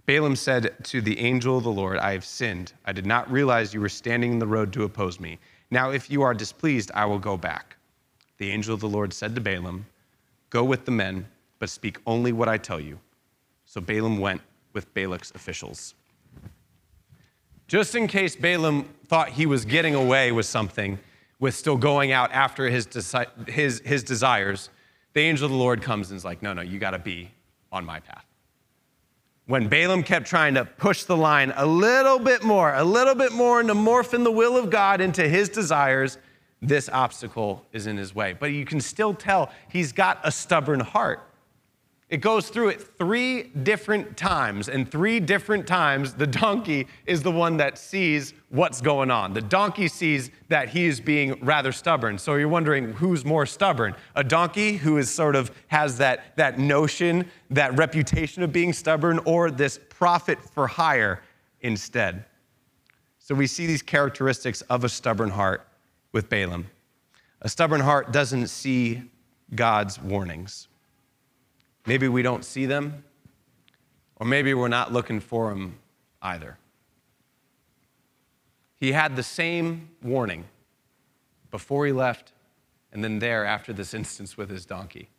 Balaam 0.08 0.36
said 0.36 0.74
to 0.86 1.02
the 1.02 1.20
angel 1.20 1.60
of 1.60 1.64
the 1.64 1.70
Lord, 1.70 2.00
I 2.00 2.14
have 2.14 2.26
sinned. 2.26 2.74
I 2.86 2.92
did 2.92 3.06
not 3.06 3.32
realize 3.32 3.72
you 3.72 3.82
were 3.82 3.88
standing 3.88 4.32
in 4.32 4.40
the 4.40 4.48
road 4.48 4.74
to 4.74 4.84
oppose 4.84 5.20
me. 5.20 5.38
Now, 5.70 5.92
if 5.92 6.10
you 6.10 6.24
are 6.24 6.34
displeased, 6.34 6.90
I 6.96 7.06
will 7.06 7.20
go 7.20 7.38
back. 7.38 7.76
The 8.40 8.50
angel 8.50 8.74
of 8.74 8.80
the 8.80 8.90
Lord 8.90 9.14
said 9.14 9.36
to 9.36 9.42
Balaam, 9.42 9.86
Go 10.50 10.64
with 10.64 10.86
the 10.86 10.92
men, 10.92 11.28
but 11.60 11.70
speak 11.70 12.00
only 12.08 12.32
what 12.32 12.50
I 12.50 12.58
tell 12.58 12.80
you. 12.80 13.00
So 13.66 13.80
Balaam 13.80 14.18
went 14.18 14.42
with 14.74 14.92
Balak's 14.96 15.30
officials. 15.36 15.94
Just 17.68 17.96
in 17.96 18.08
case 18.08 18.36
Balaam 18.36 18.88
thought 19.08 19.30
he 19.30 19.46
was 19.46 19.66
getting 19.66 19.96
away 19.96 20.32
with 20.32 20.46
something, 20.46 21.00
with 21.40 21.56
still 21.56 21.78
going 21.78 22.12
out 22.12 22.32
after 22.32 22.70
his, 22.70 22.88
his, 23.48 23.82
his 23.84 24.04
desires, 24.04 24.70
the 25.14 25.22
angel 25.22 25.46
of 25.46 25.52
the 25.52 25.58
Lord 25.58 25.82
comes 25.82 26.12
and 26.12 26.18
is 26.18 26.26
like, 26.26 26.42
no, 26.42 26.54
no, 26.54 26.62
you 26.62 26.80
got 26.80 26.92
to 26.92 27.00
be 27.00 27.32
on 27.72 27.86
my 27.86 28.00
path. 28.00 28.26
when 29.48 29.68
Balaam 29.68 30.02
kept 30.04 30.26
trying 30.26 30.56
to 30.56 30.66
push 30.66 31.04
the 31.04 31.16
line 31.16 31.54
a 31.56 31.66
little 31.66 32.18
bit 32.20 32.44
more, 32.44 32.74
a 32.74 32.84
little 32.84 33.16
bit 33.16 33.32
more, 33.32 33.60
and 33.60 33.70
to 33.70 33.76
morph 33.76 34.14
in 34.14 34.24
the 34.24 34.32
will 34.32 34.58
of 34.58 34.70
God 34.70 35.02
into 35.02 35.28
his 35.28 35.50
desires, 35.50 36.18
this 36.62 36.90
obstacle 36.90 37.64
is 37.72 37.86
in 37.86 37.98
his 37.98 38.16
way. 38.16 38.34
But 38.34 38.48
you 38.48 38.66
can 38.66 38.82
still 38.82 39.14
tell 39.14 39.52
he's 39.70 39.92
got 39.92 40.20
a 40.24 40.32
stubborn 40.32 40.80
heart. 40.80 41.22
It 42.08 42.18
goes 42.18 42.50
through 42.50 42.70
it 42.70 42.98
three 43.00 43.44
different 43.44 44.16
times, 44.16 44.70
and 44.70 44.90
three 44.90 45.20
different 45.20 45.66
times 45.66 46.14
the 46.14 46.28
donkey 46.28 46.88
is 47.08 47.24
the 47.24 47.32
one 47.32 47.58
that 47.58 47.80
sees 47.80 48.36
what's 48.50 48.80
going 48.80 49.10
on. 49.10 49.34
The 49.34 49.42
donkey 49.42 49.88
sees 49.88 50.30
that 50.50 50.70
he 50.70 50.86
is 50.86 51.02
being 51.02 51.44
rather 51.44 51.72
stubborn. 51.72 52.20
So 52.20 52.36
you're 52.36 52.48
wondering 52.48 52.94
who's 52.94 53.26
more 53.26 53.48
stubborn? 53.48 53.96
A 54.16 54.24
donkey 54.24 54.78
who 54.78 54.98
is 54.98 55.10
sort 55.10 55.36
of 55.36 55.50
has 55.68 55.98
that, 55.98 56.36
that 56.38 56.60
notion, 56.60 57.28
that 57.50 57.76
reputation 57.76 58.44
of 58.44 58.54
being 58.54 58.72
stubborn, 58.72 59.20
or 59.26 59.50
this 59.50 59.80
prophet 59.90 60.38
for 60.54 60.68
hire 60.68 61.24
instead. 61.62 62.24
So 63.18 63.34
we 63.34 63.48
see 63.48 63.66
these 63.66 63.82
characteristics 63.82 64.62
of 64.64 64.84
a 64.84 64.90
stubborn 64.90 65.32
heart 65.32 65.68
with 66.12 66.30
Balaam. 66.30 66.68
A 67.42 67.50
stubborn 67.50 67.82
heart 67.82 68.12
doesn't 68.12 68.48
see 68.48 69.10
God's 69.56 70.00
warnings. 70.00 70.68
Maybe 71.86 72.08
we 72.08 72.22
don't 72.24 72.44
see 72.44 72.66
them, 72.66 73.04
or 74.16 74.26
maybe 74.26 74.54
we're 74.54 74.68
not 74.68 74.92
looking 74.92 75.20
for 75.20 75.50
them 75.50 75.78
either. 76.22 76.58
He 78.78 78.92
had 78.92 79.16
the 79.16 79.24
same 79.24 79.90
warning 80.02 80.46
before 81.52 81.86
he 81.86 81.92
left, 81.92 82.34
and 82.92 83.04
then 83.04 83.20
there 83.20 83.46
after 83.46 83.72
this 83.72 83.94
instance 84.00 84.36
with 84.36 84.50
his 84.50 84.66
donkey. 84.66 85.10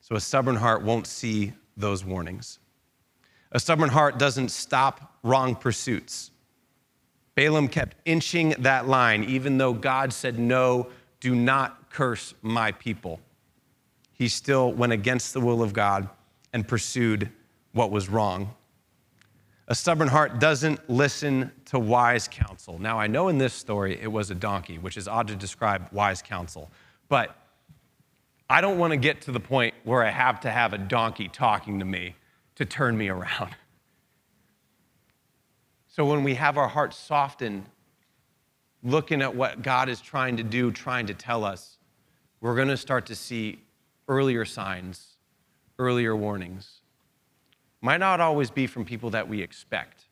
So 0.00 0.14
a 0.14 0.20
stubborn 0.20 0.56
heart 0.56 0.82
won't 0.82 1.06
see 1.06 1.52
those 1.76 2.04
warnings. 2.04 2.60
A 3.50 3.58
stubborn 3.58 3.90
heart 3.90 4.18
doesn't 4.18 4.50
stop 4.50 5.18
wrong 5.22 5.56
pursuits. 5.56 6.30
Balaam 7.34 7.68
kept 7.68 7.96
inching 8.04 8.50
that 8.58 8.86
line, 8.86 9.24
even 9.24 9.58
though 9.58 9.72
God 9.72 10.12
said, 10.12 10.38
No, 10.38 10.88
do 11.20 11.34
not 11.34 11.90
curse 11.90 12.34
my 12.40 12.72
people 12.72 13.20
he 14.16 14.28
still 14.28 14.72
went 14.72 14.92
against 14.92 15.34
the 15.34 15.40
will 15.40 15.62
of 15.62 15.72
God 15.72 16.08
and 16.52 16.66
pursued 16.66 17.30
what 17.72 17.90
was 17.90 18.08
wrong. 18.08 18.54
A 19.68 19.74
stubborn 19.74 20.08
heart 20.08 20.38
doesn't 20.38 20.88
listen 20.88 21.50
to 21.66 21.78
wise 21.78 22.26
counsel. 22.28 22.78
Now, 22.78 22.98
I 22.98 23.08
know 23.08 23.28
in 23.28 23.36
this 23.36 23.52
story 23.52 23.98
it 24.00 24.10
was 24.10 24.30
a 24.30 24.34
donkey, 24.34 24.78
which 24.78 24.96
is 24.96 25.06
odd 25.06 25.28
to 25.28 25.36
describe 25.36 25.88
wise 25.92 26.22
counsel, 26.22 26.70
but 27.08 27.36
I 28.48 28.60
don't 28.60 28.78
want 28.78 28.92
to 28.92 28.96
get 28.96 29.20
to 29.22 29.32
the 29.32 29.40
point 29.40 29.74
where 29.84 30.02
I 30.02 30.10
have 30.10 30.40
to 30.40 30.50
have 30.50 30.72
a 30.72 30.78
donkey 30.78 31.28
talking 31.28 31.80
to 31.80 31.84
me 31.84 32.14
to 32.54 32.64
turn 32.64 32.96
me 32.96 33.08
around. 33.08 33.54
So 35.88 36.04
when 36.04 36.24
we 36.24 36.34
have 36.34 36.58
our 36.58 36.68
hearts 36.68 36.98
softened, 36.98 37.64
looking 38.82 39.22
at 39.22 39.34
what 39.34 39.62
God 39.62 39.88
is 39.88 39.98
trying 39.98 40.36
to 40.36 40.42
do, 40.42 40.70
trying 40.70 41.06
to 41.06 41.14
tell 41.14 41.42
us, 41.42 41.78
we're 42.42 42.54
going 42.54 42.68
to 42.68 42.76
start 42.76 43.06
to 43.06 43.14
see 43.14 43.60
earlier 44.08 44.44
signs, 44.44 45.16
earlier 45.78 46.14
warnings. 46.16 46.80
Might 47.80 47.98
not 47.98 48.20
always 48.20 48.50
be 48.50 48.66
from 48.66 48.84
people 48.84 49.10
that 49.10 49.28
we 49.28 49.42
expect, 49.42 50.04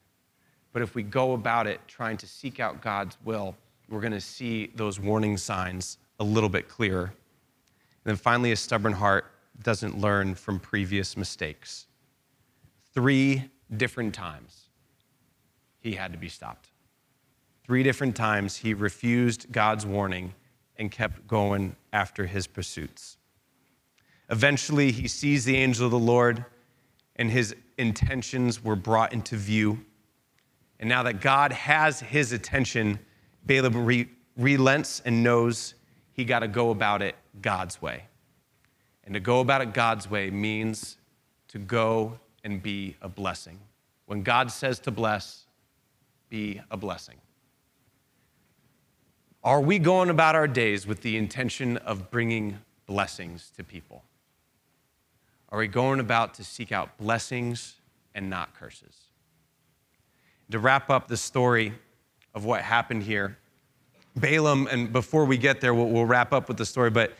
but 0.73 0.83
if 0.83 0.95
we 0.95 1.03
go 1.03 1.33
about 1.33 1.67
it 1.67 1.81
trying 1.87 2.17
to 2.19 2.27
seek 2.27 2.61
out 2.61 2.81
God's 2.81 3.17
will, 3.25 3.57
we're 3.89 4.01
going 4.01 4.13
to 4.13 4.21
see 4.21 4.71
those 4.75 4.99
warning 4.99 5.37
signs 5.37 5.99
a 6.21 6.25
little 6.25 6.49
bit 6.49 6.69
clearer. 6.69 7.05
And 7.05 7.13
then 8.05 8.17
finally, 8.17 8.53
a 8.53 8.57
stubborn 8.57 8.93
heart 8.93 9.27
doesn't 9.63 9.99
learn 9.99 10.35
from 10.35 10.59
previous 10.59 11.17
mistakes. 11.17 11.87
Three 12.93 13.51
different 13.77 14.15
times 14.15 14.69
he 15.81 15.93
had 15.93 16.13
to 16.13 16.19
be 16.19 16.29
stopped. 16.29 16.69
Three 17.65 17.83
different 17.83 18.15
times 18.15 18.57
he 18.57 18.75
refused 18.75 19.51
God's 19.51 19.87
warning 19.87 20.35
and 20.77 20.91
kept 20.91 21.27
going 21.27 21.77
after 21.93 22.27
his 22.27 22.47
pursuits. 22.47 23.17
Eventually, 24.31 24.91
he 24.91 25.09
sees 25.09 25.45
the 25.45 25.57
angel 25.57 25.85
of 25.85 25.91
the 25.91 25.99
Lord, 25.99 26.45
and 27.17 27.31
his 27.31 27.55
intentions 27.79 28.63
were 28.63 28.77
brought 28.77 29.13
into 29.13 29.37
view. 29.37 29.85
And 30.81 30.89
now 30.89 31.03
that 31.03 31.21
God 31.21 31.53
has 31.53 32.01
his 32.01 32.33
attention, 32.33 32.99
Balaam 33.47 33.85
re- 33.85 34.09
relents 34.37 35.01
and 35.05 35.23
knows 35.23 35.75
he 36.13 36.25
got 36.25 36.41
to 36.41 36.49
go 36.49 36.71
about 36.71 37.03
it 37.03 37.17
God's 37.41 37.81
way. 37.83 38.05
And 39.05 39.15
to 39.15 39.21
go 39.21 39.41
about 39.41 39.61
it 39.61 39.75
God's 39.75 40.09
way 40.09 40.31
means 40.31 40.97
to 41.49 41.59
go 41.59 42.19
and 42.43 42.63
be 42.63 42.97
a 43.03 43.09
blessing. 43.09 43.59
When 44.07 44.23
God 44.23 44.51
says 44.51 44.79
to 44.81 44.91
bless, 44.91 45.45
be 46.29 46.61
a 46.71 46.77
blessing. 46.77 47.17
Are 49.43 49.61
we 49.61 49.79
going 49.79 50.09
about 50.09 50.35
our 50.35 50.49
days 50.49 50.87
with 50.87 51.03
the 51.03 51.17
intention 51.17 51.77
of 51.79 52.11
bringing 52.11 52.59
blessings 52.87 53.51
to 53.57 53.63
people? 53.63 54.03
Are 55.55 55.59
we 55.59 55.69
going 55.69 56.01
about 56.01 56.35
to 56.35 56.43
seek 56.43 56.73
out 56.73 56.99
blessings 56.99 57.77
and 58.13 58.29
not 58.29 58.59
curses? 58.59 58.97
To 60.51 60.59
wrap 60.59 60.91
up 60.91 61.07
the 61.07 61.17
story 61.17 61.73
of 62.35 62.45
what 62.45 62.63
happened 62.63 63.05
here, 63.05 63.39
Balaam, 64.17 64.67
and 64.69 64.93
before 64.93 65.25
we 65.25 65.39
get 65.39 65.61
there, 65.61 65.73
we'll, 65.73 65.87
we'll 65.87 66.07
wrap 66.07 66.33
up 66.33 66.49
with 66.49 66.57
the 66.57 66.67
story, 66.67 66.91
but 66.91 67.13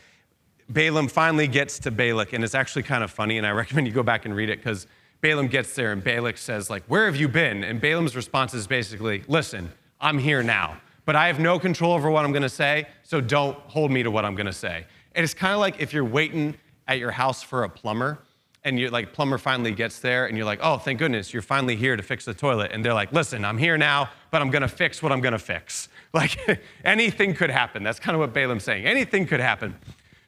Balaam 0.67 1.07
finally 1.07 1.47
gets 1.47 1.79
to 1.79 1.91
Balak, 1.91 2.33
and 2.33 2.43
it's 2.43 2.55
actually 2.55 2.83
kind 2.83 3.05
of 3.05 3.09
funny, 3.09 3.37
and 3.37 3.47
I 3.47 3.51
recommend 3.51 3.87
you 3.87 3.93
go 3.93 4.03
back 4.03 4.25
and 4.25 4.35
read 4.35 4.49
it 4.49 4.57
because 4.57 4.85
Balaam 5.21 5.47
gets 5.47 5.73
there, 5.73 5.93
and 5.93 6.03
Balak 6.03 6.37
says, 6.37 6.69
like, 6.69 6.83
where 6.87 7.05
have 7.05 7.15
you 7.15 7.29
been? 7.29 7.63
And 7.63 7.79
Balaam's 7.79 8.17
response 8.17 8.53
is 8.53 8.67
basically, 8.67 9.23
listen, 9.29 9.71
I'm 10.01 10.17
here 10.17 10.43
now, 10.43 10.75
but 11.05 11.15
I 11.15 11.27
have 11.27 11.39
no 11.39 11.57
control 11.57 11.93
over 11.93 12.11
what 12.11 12.25
I'm 12.25 12.33
gonna 12.33 12.49
say, 12.49 12.89
so 13.01 13.21
don't 13.21 13.57
hold 13.59 13.91
me 13.91 14.03
to 14.03 14.11
what 14.11 14.25
I'm 14.25 14.35
gonna 14.35 14.51
say. 14.51 14.85
And 15.13 15.23
it's 15.23 15.33
kind 15.33 15.53
of 15.53 15.61
like 15.61 15.79
if 15.79 15.93
you're 15.93 16.03
waiting 16.03 16.57
at 16.85 16.99
your 16.99 17.11
house 17.11 17.41
for 17.41 17.63
a 17.63 17.69
plumber 17.69 18.19
and 18.65 18.79
you're 18.79 18.89
like 18.89 19.13
plumber 19.13 19.37
finally 19.37 19.71
gets 19.71 19.99
there 19.99 20.25
and 20.25 20.35
you're 20.35 20.45
like, 20.45 20.59
oh, 20.61 20.77
thank 20.77 20.97
goodness, 20.99 21.31
you're 21.31 21.43
finally 21.43 21.75
here 21.75 21.95
to 21.95 22.03
fix 22.03 22.25
the 22.25 22.33
toilet. 22.33 22.71
And 22.73 22.83
they're 22.83 22.95
like, 22.95 23.13
listen, 23.13 23.45
I'm 23.45 23.59
here 23.59 23.77
now, 23.77 24.09
but 24.31 24.41
I'm 24.41 24.49
gonna 24.49 24.67
fix 24.67 25.01
what 25.03 25.11
I'm 25.11 25.21
gonna 25.21 25.39
fix. 25.39 25.87
Like 26.15 26.37
anything 26.85 27.33
could 27.33 27.49
happen. 27.49 27.83
That's 27.83 27.99
kind 27.99 28.15
of 28.15 28.21
what 28.21 28.33
Balaam's 28.33 28.63
saying. 28.63 28.85
Anything 28.85 29.27
could 29.27 29.41
happen. 29.41 29.75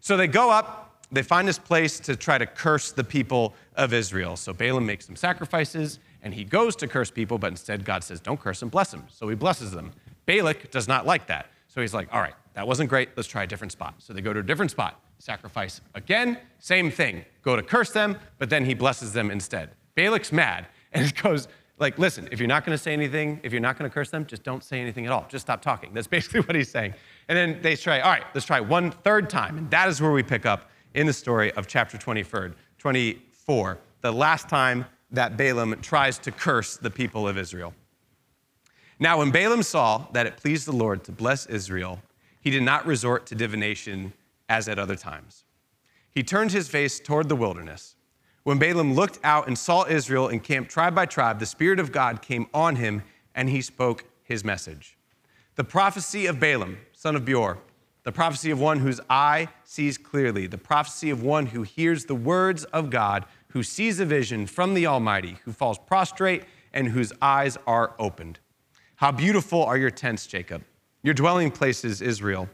So 0.01 0.17
they 0.17 0.27
go 0.27 0.51
up, 0.51 1.05
they 1.13 1.23
find 1.23 1.47
this 1.47 1.57
place 1.57 1.97
to 2.01 2.17
try 2.17 2.37
to 2.37 2.45
curse 2.45 2.91
the 2.91 3.05
people 3.05 3.53
of 3.77 3.93
Israel. 3.93 4.35
So 4.35 4.51
Balaam 4.51 4.85
makes 4.85 5.05
some 5.05 5.15
sacrifices 5.15 5.99
and 6.23 6.33
he 6.33 6.43
goes 6.43 6.75
to 6.77 6.89
curse 6.89 7.09
people, 7.09 7.37
but 7.37 7.51
instead 7.51 7.85
God 7.85 8.03
says, 8.03 8.19
don't 8.19 8.37
curse 8.37 8.59
them, 8.59 8.67
bless 8.67 8.91
them. 8.91 9.05
So 9.09 9.29
he 9.29 9.35
blesses 9.35 9.71
them. 9.71 9.93
Balak 10.25 10.71
does 10.71 10.89
not 10.89 11.05
like 11.05 11.27
that. 11.27 11.45
So 11.69 11.79
he's 11.79 11.93
like, 11.93 12.09
all 12.11 12.19
right, 12.19 12.35
that 12.55 12.67
wasn't 12.67 12.89
great. 12.89 13.07
Let's 13.15 13.29
try 13.29 13.43
a 13.43 13.47
different 13.47 13.71
spot. 13.71 13.95
So 13.99 14.11
they 14.11 14.19
go 14.19 14.33
to 14.33 14.41
a 14.41 14.43
different 14.43 14.71
spot 14.71 15.01
sacrifice 15.19 15.81
again, 15.95 16.37
same 16.59 16.91
thing. 16.91 17.25
Go 17.41 17.55
to 17.55 17.63
curse 17.63 17.91
them, 17.91 18.17
but 18.37 18.49
then 18.49 18.65
he 18.65 18.73
blesses 18.73 19.13
them 19.13 19.31
instead. 19.31 19.71
Balak's 19.95 20.31
mad, 20.31 20.67
and 20.93 21.13
goes 21.21 21.47
like, 21.79 21.99
listen, 21.99 22.27
if 22.31 22.39
you're 22.39 22.47
not 22.47 22.65
going 22.65 22.75
to 22.75 22.81
say 22.81 22.91
anything, 22.91 23.39
if 23.43 23.51
you're 23.51 23.61
not 23.61 23.77
going 23.77 23.89
to 23.89 23.93
curse 23.93 24.09
them, 24.09 24.25
just 24.25 24.43
don't 24.43 24.63
say 24.63 24.79
anything 24.79 25.05
at 25.05 25.11
all. 25.11 25.27
Just 25.29 25.45
stop 25.45 25.61
talking. 25.61 25.93
That's 25.93 26.07
basically 26.17 26.41
what 26.41 26.55
he's 26.55 26.69
saying. 26.69 26.93
And 27.27 27.37
then 27.37 27.61
they 27.61 27.75
try, 27.75 27.99
all 27.99 28.09
right, 28.09 28.23
let's 28.33 28.45
try 28.45 28.59
one 28.59 28.91
third 28.91 29.29
time. 29.29 29.57
And 29.57 29.71
that 29.71 29.87
is 29.87 30.01
where 30.01 30.11
we 30.11 30.23
pick 30.23 30.45
up 30.45 30.69
in 30.93 31.05
the 31.05 31.13
story 31.13 31.51
of 31.53 31.67
chapter 31.67 31.97
24, 31.97 32.55
24 32.77 33.79
the 34.01 34.11
last 34.11 34.49
time 34.49 34.85
that 35.11 35.37
Balaam 35.37 35.79
tries 35.81 36.17
to 36.19 36.31
curse 36.31 36.77
the 36.77 36.89
people 36.89 37.27
of 37.27 37.37
Israel. 37.37 37.73
Now, 38.99 39.19
when 39.19 39.31
Balaam 39.31 39.61
saw 39.61 40.07
that 40.13 40.25
it 40.25 40.37
pleased 40.37 40.65
the 40.65 40.71
Lord 40.71 41.03
to 41.03 41.11
bless 41.11 41.45
Israel, 41.45 42.01
he 42.41 42.49
did 42.49 42.63
not 42.63 42.85
resort 42.85 43.27
to 43.27 43.35
divination 43.35 44.13
as 44.49 44.67
at 44.67 44.79
other 44.79 44.95
times. 44.95 45.43
He 46.11 46.23
turned 46.23 46.51
his 46.51 46.67
face 46.67 46.99
toward 46.99 47.29
the 47.29 47.35
wilderness. 47.35 47.95
When 48.43 48.59
Balaam 48.59 48.93
looked 48.93 49.19
out 49.23 49.47
and 49.47 49.57
saw 49.57 49.85
Israel 49.85 50.29
encamped 50.29 50.71
tribe 50.71 50.95
by 50.95 51.05
tribe, 51.05 51.39
the 51.39 51.45
Spirit 51.45 51.79
of 51.79 51.91
God 51.91 52.21
came 52.21 52.47
on 52.53 52.77
him 52.77 53.03
and 53.35 53.49
he 53.49 53.61
spoke 53.61 54.05
his 54.23 54.43
message. 54.43 54.97
The 55.55 55.63
prophecy 55.63 56.25
of 56.27 56.39
Balaam, 56.39 56.77
son 56.93 57.15
of 57.15 57.25
Beor, 57.25 57.57
the 58.03 58.11
prophecy 58.11 58.51
of 58.51 58.59
one 58.61 58.79
whose 58.79 59.01
eye 59.09 59.49
sees 59.65 59.97
clearly, 59.97 60.47
the 60.47 60.57
prophecy 60.57 61.09
of 61.09 61.23
one 61.23 61.47
who 61.47 61.63
hears 61.63 62.05
the 62.05 62.15
words 62.15 62.63
of 62.65 62.89
God, 62.89 63.25
who 63.49 63.63
sees 63.63 63.99
a 63.99 64.05
vision 64.05 64.47
from 64.47 64.73
the 64.73 64.87
Almighty, 64.87 65.39
who 65.43 65.51
falls 65.51 65.77
prostrate 65.77 66.43
and 66.71 66.87
whose 66.87 67.11
eyes 67.21 67.57
are 67.67 67.95
opened. 67.99 68.39
How 68.95 69.11
beautiful 69.11 69.61
are 69.63 69.77
your 69.77 69.91
tents, 69.91 70.25
Jacob, 70.25 70.63
your 71.03 71.13
dwelling 71.13 71.51
places, 71.51 72.01
Israel. 72.01 72.47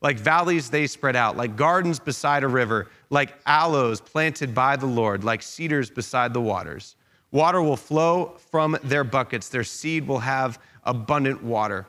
Like 0.00 0.18
valleys, 0.18 0.70
they 0.70 0.86
spread 0.86 1.16
out, 1.16 1.36
like 1.36 1.56
gardens 1.56 1.98
beside 1.98 2.44
a 2.44 2.48
river, 2.48 2.88
like 3.10 3.34
aloes 3.46 4.00
planted 4.00 4.54
by 4.54 4.76
the 4.76 4.86
Lord, 4.86 5.24
like 5.24 5.42
cedars 5.42 5.90
beside 5.90 6.32
the 6.32 6.40
waters. 6.40 6.94
Water 7.32 7.60
will 7.60 7.76
flow 7.76 8.36
from 8.50 8.78
their 8.84 9.04
buckets, 9.04 9.48
their 9.48 9.64
seed 9.64 10.06
will 10.06 10.20
have 10.20 10.60
abundant 10.84 11.42
water. 11.42 11.86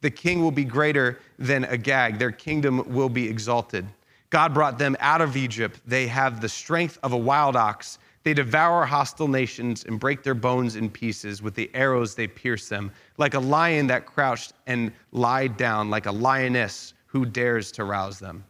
The 0.00 0.10
king 0.10 0.42
will 0.42 0.50
be 0.50 0.64
greater 0.64 1.20
than 1.38 1.64
Agag, 1.64 2.18
their 2.18 2.32
kingdom 2.32 2.92
will 2.92 3.08
be 3.08 3.28
exalted. 3.28 3.86
God 4.30 4.52
brought 4.52 4.78
them 4.78 4.96
out 4.98 5.20
of 5.20 5.36
Egypt. 5.36 5.80
They 5.86 6.06
have 6.08 6.40
the 6.40 6.48
strength 6.48 6.98
of 7.02 7.12
a 7.12 7.16
wild 7.16 7.54
ox. 7.54 7.98
They 8.24 8.34
devour 8.34 8.84
hostile 8.84 9.28
nations 9.28 9.84
and 9.84 10.00
break 10.00 10.22
their 10.22 10.34
bones 10.34 10.76
in 10.76 10.90
pieces. 10.90 11.42
With 11.42 11.54
the 11.54 11.70
arrows, 11.74 12.14
they 12.14 12.26
pierce 12.26 12.68
them. 12.68 12.90
Like 13.18 13.34
a 13.34 13.38
lion 13.38 13.86
that 13.88 14.06
crouched 14.06 14.54
and 14.66 14.90
lied 15.12 15.56
down, 15.56 15.90
like 15.90 16.06
a 16.06 16.12
lioness 16.12 16.94
who 17.12 17.26
dares 17.26 17.70
to 17.72 17.84
rouse 17.84 18.18
them. 18.18 18.42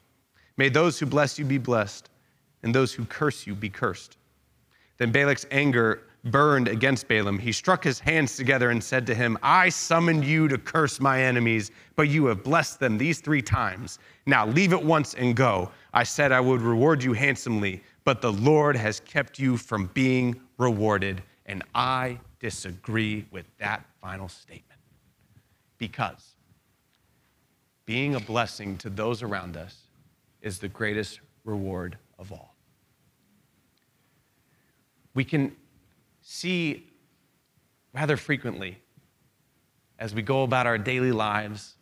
May 0.57 0.69
those 0.69 0.99
who 0.99 1.07
bless 1.07 1.37
you 1.37 1.45
be 1.45 1.59
blessed, 1.59 2.09
and 2.63 2.73
those 2.73 2.93
who 2.93 3.05
curse 3.05 3.45
you 3.45 3.57
be 3.57 3.69
cursed. 3.69 4.19
Then 4.99 5.11
Balak's 5.11 5.47
anger 5.51 6.05
burned 6.27 6.69
against 6.69 7.09
Balaam. 7.09 7.41
He 7.41 7.51
struck 7.51 7.83
his 7.83 7.99
hands 7.99 8.37
together 8.37 8.71
and 8.71 8.83
said 8.83 9.05
to 9.09 9.15
him, 9.17 9.37
I 9.43 9.69
summoned 9.69 10.25
you 10.25 10.47
to 10.47 10.57
curse 10.57 11.01
my 11.01 11.21
enemies, 11.21 11.73
but 11.97 12.09
you 12.09 12.27
have 12.27 12.45
blessed 12.45 12.79
them 12.79 12.97
these 12.97 13.21
three 13.21 13.43
times. 13.43 13.99
Now 14.27 14.47
leave 14.47 14.73
at 14.73 14.85
once 14.85 15.15
and 15.15 15.35
go. 15.35 15.73
I 15.93 16.05
said 16.05 16.31
I 16.31 16.39
would 16.39 16.61
reward 16.61 17.03
you 17.03 17.13
handsomely, 17.13 17.83
but 18.05 18.23
the 18.23 18.33
Lord 18.33 18.77
has 18.77 19.01
kept 19.01 19.41
you 19.41 19.57
from 19.57 19.87
being 19.95 20.41
rewarded. 20.59 21.21
And 21.47 21.65
I 21.75 22.21
disagree 22.39 23.27
with 23.33 23.47
that 23.59 23.85
final 24.01 24.29
statement. 24.29 24.81
Because 25.79 26.32
being 27.93 28.15
a 28.15 28.21
blessing 28.21 28.79
to 28.79 28.89
those 28.89 29.23
around 29.23 29.55
us 29.55 29.77
is 30.41 30.59
the 30.59 30.67
greatest 30.67 31.21
reward 31.45 31.99
of 32.19 32.33
all. 32.33 32.55
We 35.13 35.25
can 35.25 35.55
see 36.23 36.91
rather 37.93 38.17
frequently 38.17 38.79
as 39.99 40.15
we 40.15 40.23
go 40.23 40.43
about 40.43 40.67
our 40.67 40.79
daily 40.79 41.13
lives, 41.13 41.75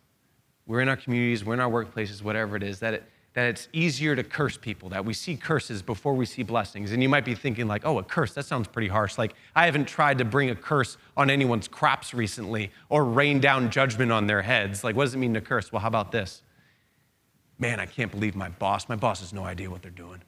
we're 0.65 0.81
in 0.81 0.89
our 0.89 0.97
communities, 0.97 1.45
we're 1.45 1.53
in 1.53 1.61
our 1.61 1.71
workplaces, 1.71 2.21
whatever 2.21 2.57
it 2.57 2.63
is, 2.63 2.81
that, 2.81 2.93
it, 2.93 3.03
that 3.33 3.47
it's 3.47 3.69
easier 3.71 4.15
to 4.15 4.23
curse 4.23 4.57
people, 4.57 4.89
that 4.89 5.05
we 5.05 5.13
see 5.13 5.37
curses 5.37 5.81
before 5.81 6.13
we 6.13 6.25
see 6.25 6.43
blessings. 6.43 6.91
And 6.91 7.01
you 7.01 7.07
might 7.07 7.23
be 7.23 7.33
thinking, 7.33 7.65
like, 7.65 7.85
oh, 7.85 7.97
a 7.97 8.03
curse, 8.03 8.33
that 8.33 8.45
sounds 8.45 8.67
pretty 8.67 8.89
harsh. 8.89 9.17
Like, 9.17 9.35
I 9.55 9.65
haven't 9.65 9.85
tried 9.85 10.17
to 10.17 10.25
bring 10.25 10.49
a 10.49 10.55
curse 10.55 10.97
on 11.15 11.29
anyone's 11.29 11.67
crops 11.67 12.13
recently 12.13 12.71
or 12.89 13.05
rain 13.05 13.39
down 13.39 13.71
judgment 13.71 14.11
on 14.11 14.27
their 14.27 14.41
heads. 14.41 14.83
Like, 14.83 14.97
what 14.97 15.05
does 15.05 15.15
it 15.15 15.19
mean 15.19 15.33
to 15.35 15.41
curse? 15.41 15.71
Well, 15.71 15.81
how 15.81 15.87
about 15.87 16.11
this? 16.11 16.41
Man, 17.57 17.79
I 17.79 17.85
can't 17.85 18.11
believe 18.11 18.35
my 18.35 18.49
boss. 18.49 18.89
My 18.89 18.97
boss 18.97 19.21
has 19.21 19.31
no 19.31 19.45
idea 19.45 19.69
what 19.69 19.81
they're 19.81 19.91
doing. 19.91 20.21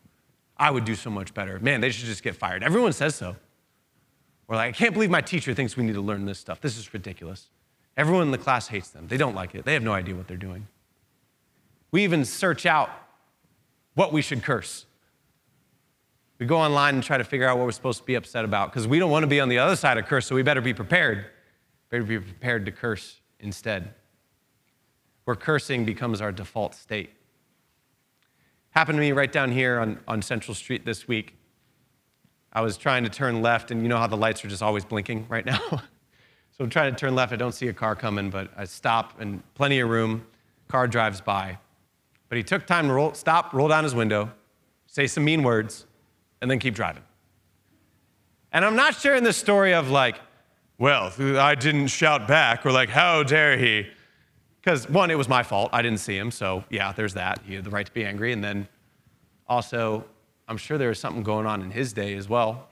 I 0.55 0.71
would 0.71 0.85
do 0.85 0.95
so 0.95 1.09
much 1.09 1.33
better. 1.33 1.59
Man, 1.59 1.81
they 1.81 1.89
should 1.89 2.05
just 2.05 2.23
get 2.23 2.35
fired. 2.35 2.63
Everyone 2.63 2.93
says 2.93 3.15
so. 3.15 3.35
Or 4.47 4.55
like, 4.55 4.69
I 4.69 4.71
can't 4.71 4.93
believe 4.93 5.09
my 5.09 5.21
teacher 5.21 5.53
thinks 5.53 5.75
we 5.75 5.83
need 5.83 5.95
to 5.95 6.01
learn 6.01 6.25
this 6.25 6.39
stuff. 6.39 6.61
This 6.61 6.77
is 6.77 6.93
ridiculous. 6.93 7.49
Everyone 7.97 8.23
in 8.23 8.31
the 8.31 8.37
class 8.37 8.67
hates 8.67 8.89
them. 8.89 9.07
They 9.07 9.17
don't 9.17 9.35
like 9.35 9.55
it. 9.55 9.65
They 9.65 9.73
have 9.73 9.83
no 9.83 9.93
idea 9.93 10.15
what 10.15 10.27
they're 10.27 10.37
doing. 10.37 10.67
We 11.93 12.03
even 12.03 12.25
search 12.25 12.65
out 12.65 12.89
what 13.93 14.11
we 14.11 14.23
should 14.23 14.41
curse. 14.41 14.87
We 16.39 16.47
go 16.47 16.57
online 16.57 16.95
and 16.95 17.03
try 17.03 17.19
to 17.19 17.23
figure 17.23 17.47
out 17.47 17.59
what 17.59 17.65
we're 17.65 17.71
supposed 17.71 17.99
to 17.99 18.03
be 18.03 18.15
upset 18.15 18.43
about 18.43 18.71
because 18.71 18.87
we 18.87 18.97
don't 18.97 19.11
want 19.11 19.21
to 19.21 19.27
be 19.27 19.39
on 19.39 19.47
the 19.47 19.59
other 19.59 19.75
side 19.75 19.99
of 19.99 20.07
curse, 20.07 20.25
so 20.25 20.33
we 20.33 20.41
better 20.41 20.59
be 20.59 20.73
prepared. 20.73 21.27
Better 21.91 22.03
be 22.03 22.19
prepared 22.19 22.65
to 22.65 22.71
curse 22.71 23.21
instead. 23.39 23.93
Where 25.25 25.35
cursing 25.35 25.85
becomes 25.85 26.19
our 26.19 26.31
default 26.31 26.73
state. 26.73 27.11
Happened 28.71 28.97
to 28.97 28.99
me 28.99 29.11
right 29.11 29.31
down 29.31 29.51
here 29.51 29.79
on, 29.79 29.99
on 30.07 30.23
Central 30.23 30.55
Street 30.55 30.85
this 30.85 31.07
week. 31.07 31.35
I 32.51 32.61
was 32.61 32.75
trying 32.75 33.03
to 33.03 33.09
turn 33.09 33.43
left, 33.43 33.69
and 33.69 33.83
you 33.83 33.87
know 33.87 33.97
how 33.97 34.07
the 34.07 34.17
lights 34.17 34.43
are 34.43 34.47
just 34.47 34.63
always 34.63 34.83
blinking 34.83 35.27
right 35.29 35.45
now? 35.45 35.59
so 35.69 36.63
I'm 36.63 36.71
trying 36.71 36.91
to 36.91 36.99
turn 36.99 37.13
left. 37.13 37.31
I 37.33 37.35
don't 37.35 37.51
see 37.51 37.67
a 37.67 37.73
car 37.73 37.95
coming, 37.95 38.31
but 38.31 38.49
I 38.57 38.65
stop, 38.65 39.21
and 39.21 39.43
plenty 39.53 39.79
of 39.79 39.89
room. 39.89 40.25
Car 40.67 40.87
drives 40.87 41.21
by. 41.21 41.59
But 42.33 42.37
he 42.37 42.43
took 42.43 42.65
time 42.65 42.87
to 42.87 42.93
roll, 42.93 43.13
stop, 43.13 43.53
roll 43.53 43.67
down 43.67 43.83
his 43.83 43.93
window, 43.93 44.31
say 44.87 45.05
some 45.05 45.23
mean 45.23 45.43
words, 45.43 45.85
and 46.41 46.49
then 46.49 46.57
keep 46.57 46.73
driving. 46.73 47.03
And 48.51 48.65
I'm 48.65 48.75
not 48.75 48.95
sharing 48.95 49.23
this 49.23 49.37
story 49.37 49.75
of 49.75 49.91
like, 49.91 50.19
well, 50.79 51.13
I 51.19 51.53
didn't 51.53 51.89
shout 51.89 52.27
back, 52.27 52.65
or 52.65 52.71
like, 52.71 52.89
how 52.89 53.21
dare 53.21 53.55
he? 53.55 53.85
Because 54.59 54.89
one, 54.89 55.11
it 55.11 55.15
was 55.15 55.29
my 55.29 55.43
fault. 55.43 55.69
I 55.73 55.83
didn't 55.83 55.99
see 55.99 56.17
him, 56.17 56.31
so 56.31 56.63
yeah, 56.71 56.91
there's 56.91 57.13
that. 57.13 57.39
He 57.45 57.53
had 57.53 57.65
the 57.65 57.69
right 57.69 57.85
to 57.85 57.91
be 57.91 58.03
angry. 58.03 58.33
And 58.33 58.43
then 58.43 58.67
also, 59.47 60.03
I'm 60.47 60.57
sure 60.57 60.79
there 60.79 60.89
was 60.89 60.97
something 60.97 61.21
going 61.21 61.45
on 61.45 61.61
in 61.61 61.69
his 61.69 61.93
day 61.93 62.15
as 62.15 62.27
well 62.27 62.67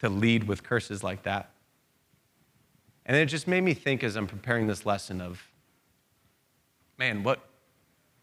to 0.00 0.10
lead 0.10 0.44
with 0.44 0.62
curses 0.62 1.02
like 1.02 1.22
that. 1.22 1.48
And 3.06 3.16
it 3.16 3.24
just 3.24 3.48
made 3.48 3.62
me 3.62 3.72
think 3.72 4.04
as 4.04 4.16
I'm 4.16 4.26
preparing 4.26 4.66
this 4.66 4.84
lesson 4.84 5.22
of, 5.22 5.42
man, 6.98 7.22
what, 7.22 7.40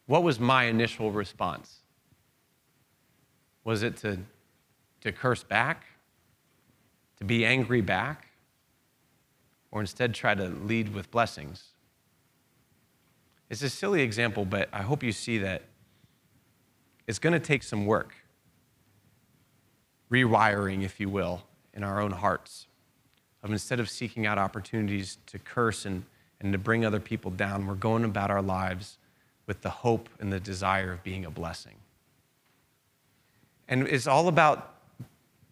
what 0.08 0.24
was 0.24 0.40
my 0.40 0.64
initial 0.64 1.12
response? 1.12 1.82
Was 3.64 3.84
it 3.84 3.98
to, 3.98 4.20
to 5.02 5.12
curse 5.12 5.44
back? 5.44 5.86
To 7.18 7.26
be 7.26 7.46
angry 7.46 7.82
back? 7.82 8.28
Or 9.70 9.82
instead 9.82 10.14
try 10.14 10.34
to 10.34 10.46
lead 10.48 10.94
with 10.94 11.12
blessings? 11.12 11.66
It's 13.50 13.62
a 13.62 13.70
silly 13.70 14.02
example, 14.02 14.46
but 14.46 14.70
I 14.72 14.82
hope 14.82 15.04
you 15.04 15.12
see 15.12 15.38
that 15.40 15.64
it's 17.06 17.20
going 17.20 17.34
to 17.34 17.40
take 17.40 17.64
some 17.64 17.86
work 17.86 18.14
rewiring, 20.10 20.84
if 20.84 21.02
you 21.02 21.10
will, 21.10 21.44
in 21.74 21.84
our 21.84 22.00
own 22.00 22.12
hearts. 22.12 22.68
Of 23.44 23.52
instead 23.52 23.80
of 23.80 23.90
seeking 23.90 24.26
out 24.26 24.38
opportunities 24.38 25.18
to 25.28 25.38
curse 25.38 25.86
and, 25.86 26.06
and 26.40 26.54
to 26.54 26.58
bring 26.58 26.86
other 26.86 27.00
people 27.00 27.30
down, 27.30 27.68
we're 27.68 27.76
going 27.76 28.06
about 28.06 28.32
our 28.32 28.42
lives 28.42 28.97
with 29.48 29.62
the 29.62 29.70
hope 29.70 30.10
and 30.20 30.32
the 30.32 30.40
desire 30.40 30.92
of 30.92 31.04
being 31.04 31.26
a 31.26 31.32
blessing. 31.32 31.76
And 33.68 33.88
it's 33.88 34.08
all 34.08 34.28
about 34.28 34.76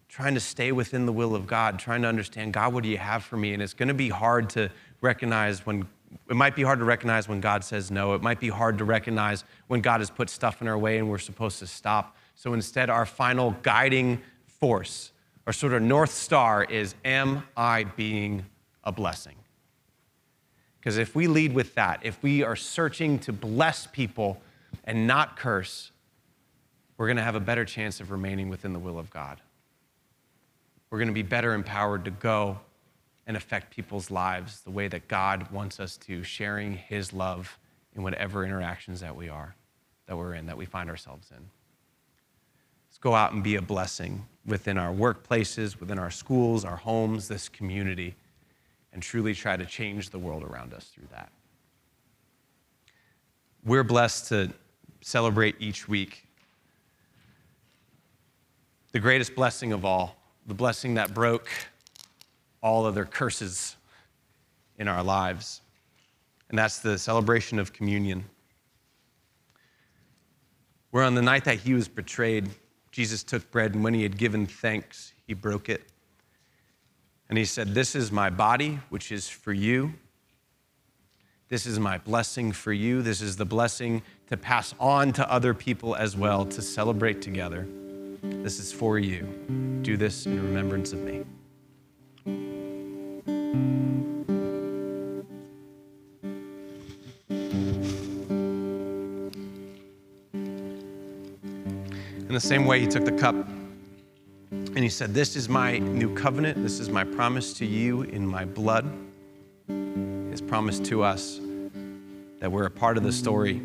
trying 0.08 0.34
to 0.34 0.40
stay 0.40 0.72
within 0.72 1.04
the 1.04 1.12
will 1.12 1.34
of 1.34 1.46
God, 1.46 1.78
trying 1.78 2.02
to 2.02 2.08
understand, 2.08 2.52
God, 2.52 2.72
what 2.72 2.82
do 2.82 2.88
you 2.88 2.98
have 2.98 3.24
for 3.24 3.36
me? 3.36 3.52
And 3.52 3.62
it's 3.62 3.74
going 3.74 3.88
to 3.88 3.94
be 3.94 4.08
hard 4.08 4.48
to 4.50 4.70
recognize 5.00 5.66
when, 5.66 5.86
it 6.30 6.36
might 6.36 6.54
be 6.54 6.62
hard 6.62 6.78
to 6.78 6.84
recognize 6.84 7.28
when 7.28 7.40
God 7.40 7.64
says 7.64 7.90
no. 7.90 8.14
It 8.14 8.22
might 8.22 8.40
be 8.40 8.48
hard 8.48 8.78
to 8.78 8.84
recognize 8.84 9.44
when 9.66 9.80
God 9.80 10.00
has 10.00 10.10
put 10.10 10.30
stuff 10.30 10.62
in 10.62 10.68
our 10.68 10.78
way 10.78 10.98
and 10.98 11.10
we're 11.10 11.18
supposed 11.18 11.58
to 11.58 11.66
stop. 11.66 12.16
So 12.34 12.54
instead, 12.54 12.88
our 12.88 13.04
final 13.04 13.56
guiding 13.62 14.22
force 14.46 15.12
our 15.46 15.52
sort 15.52 15.74
of 15.74 15.82
North 15.82 16.10
Star 16.10 16.64
is 16.64 16.94
Am 17.04 17.44
I 17.56 17.84
being 17.84 18.44
a 18.82 18.90
blessing? 18.90 19.36
Because 20.86 20.98
if 20.98 21.16
we 21.16 21.26
lead 21.26 21.52
with 21.52 21.74
that, 21.74 21.98
if 22.04 22.22
we 22.22 22.44
are 22.44 22.54
searching 22.54 23.18
to 23.18 23.32
bless 23.32 23.88
people 23.88 24.40
and 24.84 25.04
not 25.04 25.36
curse, 25.36 25.90
we're 26.96 27.08
going 27.08 27.16
to 27.16 27.24
have 27.24 27.34
a 27.34 27.40
better 27.40 27.64
chance 27.64 27.98
of 27.98 28.12
remaining 28.12 28.48
within 28.48 28.72
the 28.72 28.78
will 28.78 28.96
of 28.96 29.10
God. 29.10 29.40
We're 30.88 30.98
going 30.98 31.08
to 31.08 31.12
be 31.12 31.24
better 31.24 31.54
empowered 31.54 32.04
to 32.04 32.12
go 32.12 32.60
and 33.26 33.36
affect 33.36 33.74
people's 33.74 34.12
lives 34.12 34.60
the 34.60 34.70
way 34.70 34.86
that 34.86 35.08
God 35.08 35.50
wants 35.50 35.80
us 35.80 35.96
to, 36.06 36.22
sharing 36.22 36.74
His 36.74 37.12
love 37.12 37.58
in 37.96 38.04
whatever 38.04 38.44
interactions 38.44 39.00
that 39.00 39.16
we 39.16 39.28
are, 39.28 39.56
that 40.06 40.16
we're 40.16 40.34
in, 40.34 40.46
that 40.46 40.56
we 40.56 40.66
find 40.66 40.88
ourselves 40.88 41.32
in. 41.32 41.44
Let's 42.88 42.98
go 42.98 43.12
out 43.12 43.32
and 43.32 43.42
be 43.42 43.56
a 43.56 43.60
blessing 43.60 44.24
within 44.46 44.78
our 44.78 44.94
workplaces, 44.94 45.80
within 45.80 45.98
our 45.98 46.12
schools, 46.12 46.64
our 46.64 46.76
homes, 46.76 47.26
this 47.26 47.48
community, 47.48 48.14
and 48.96 49.02
truly 49.02 49.34
try 49.34 49.58
to 49.58 49.66
change 49.66 50.08
the 50.08 50.18
world 50.18 50.42
around 50.42 50.72
us 50.72 50.86
through 50.86 51.06
that. 51.10 51.30
We're 53.62 53.84
blessed 53.84 54.28
to 54.30 54.50
celebrate 55.02 55.56
each 55.60 55.86
week 55.86 56.24
the 58.92 58.98
greatest 58.98 59.34
blessing 59.34 59.74
of 59.74 59.84
all, 59.84 60.16
the 60.46 60.54
blessing 60.54 60.94
that 60.94 61.12
broke 61.12 61.50
all 62.62 62.86
other 62.86 63.04
curses 63.04 63.76
in 64.78 64.88
our 64.88 65.04
lives. 65.04 65.60
And 66.48 66.58
that's 66.58 66.78
the 66.78 66.96
celebration 66.96 67.58
of 67.58 67.74
communion. 67.74 68.24
Where 70.90 71.04
on 71.04 71.14
the 71.14 71.20
night 71.20 71.44
that 71.44 71.58
he 71.58 71.74
was 71.74 71.86
betrayed, 71.86 72.48
Jesus 72.92 73.22
took 73.22 73.50
bread, 73.50 73.74
and 73.74 73.84
when 73.84 73.92
he 73.92 74.02
had 74.02 74.16
given 74.16 74.46
thanks, 74.46 75.12
he 75.26 75.34
broke 75.34 75.68
it. 75.68 75.82
And 77.28 77.38
he 77.38 77.44
said, 77.44 77.74
This 77.74 77.94
is 77.94 78.12
my 78.12 78.30
body, 78.30 78.80
which 78.88 79.10
is 79.10 79.28
for 79.28 79.52
you. 79.52 79.94
This 81.48 81.66
is 81.66 81.78
my 81.78 81.98
blessing 81.98 82.52
for 82.52 82.72
you. 82.72 83.02
This 83.02 83.20
is 83.20 83.36
the 83.36 83.44
blessing 83.44 84.02
to 84.28 84.36
pass 84.36 84.74
on 84.80 85.12
to 85.12 85.30
other 85.30 85.54
people 85.54 85.94
as 85.94 86.16
well, 86.16 86.44
to 86.46 86.60
celebrate 86.60 87.22
together. 87.22 87.66
This 88.22 88.58
is 88.58 88.72
for 88.72 88.98
you. 88.98 89.22
Do 89.82 89.96
this 89.96 90.26
in 90.26 90.42
remembrance 90.42 90.92
of 90.92 91.00
me. 91.00 91.24
In 102.28 102.32
the 102.32 102.40
same 102.40 102.66
way, 102.66 102.80
he 102.80 102.86
took 102.88 103.04
the 103.04 103.12
cup 103.12 103.36
and 104.76 104.84
he 104.84 104.90
said, 104.90 105.14
This 105.14 105.36
is 105.36 105.48
my 105.48 105.78
new 105.78 106.14
covenant. 106.14 106.62
This 106.62 106.78
is 106.80 106.90
my 106.90 107.02
promise 107.02 107.54
to 107.54 107.66
you 107.66 108.02
in 108.02 108.26
my 108.26 108.44
blood. 108.44 108.86
His 109.66 110.42
promise 110.42 110.78
to 110.80 111.02
us 111.02 111.40
that 112.40 112.52
we're 112.52 112.66
a 112.66 112.70
part 112.70 112.98
of 112.98 113.02
the 113.02 113.12
story 113.12 113.62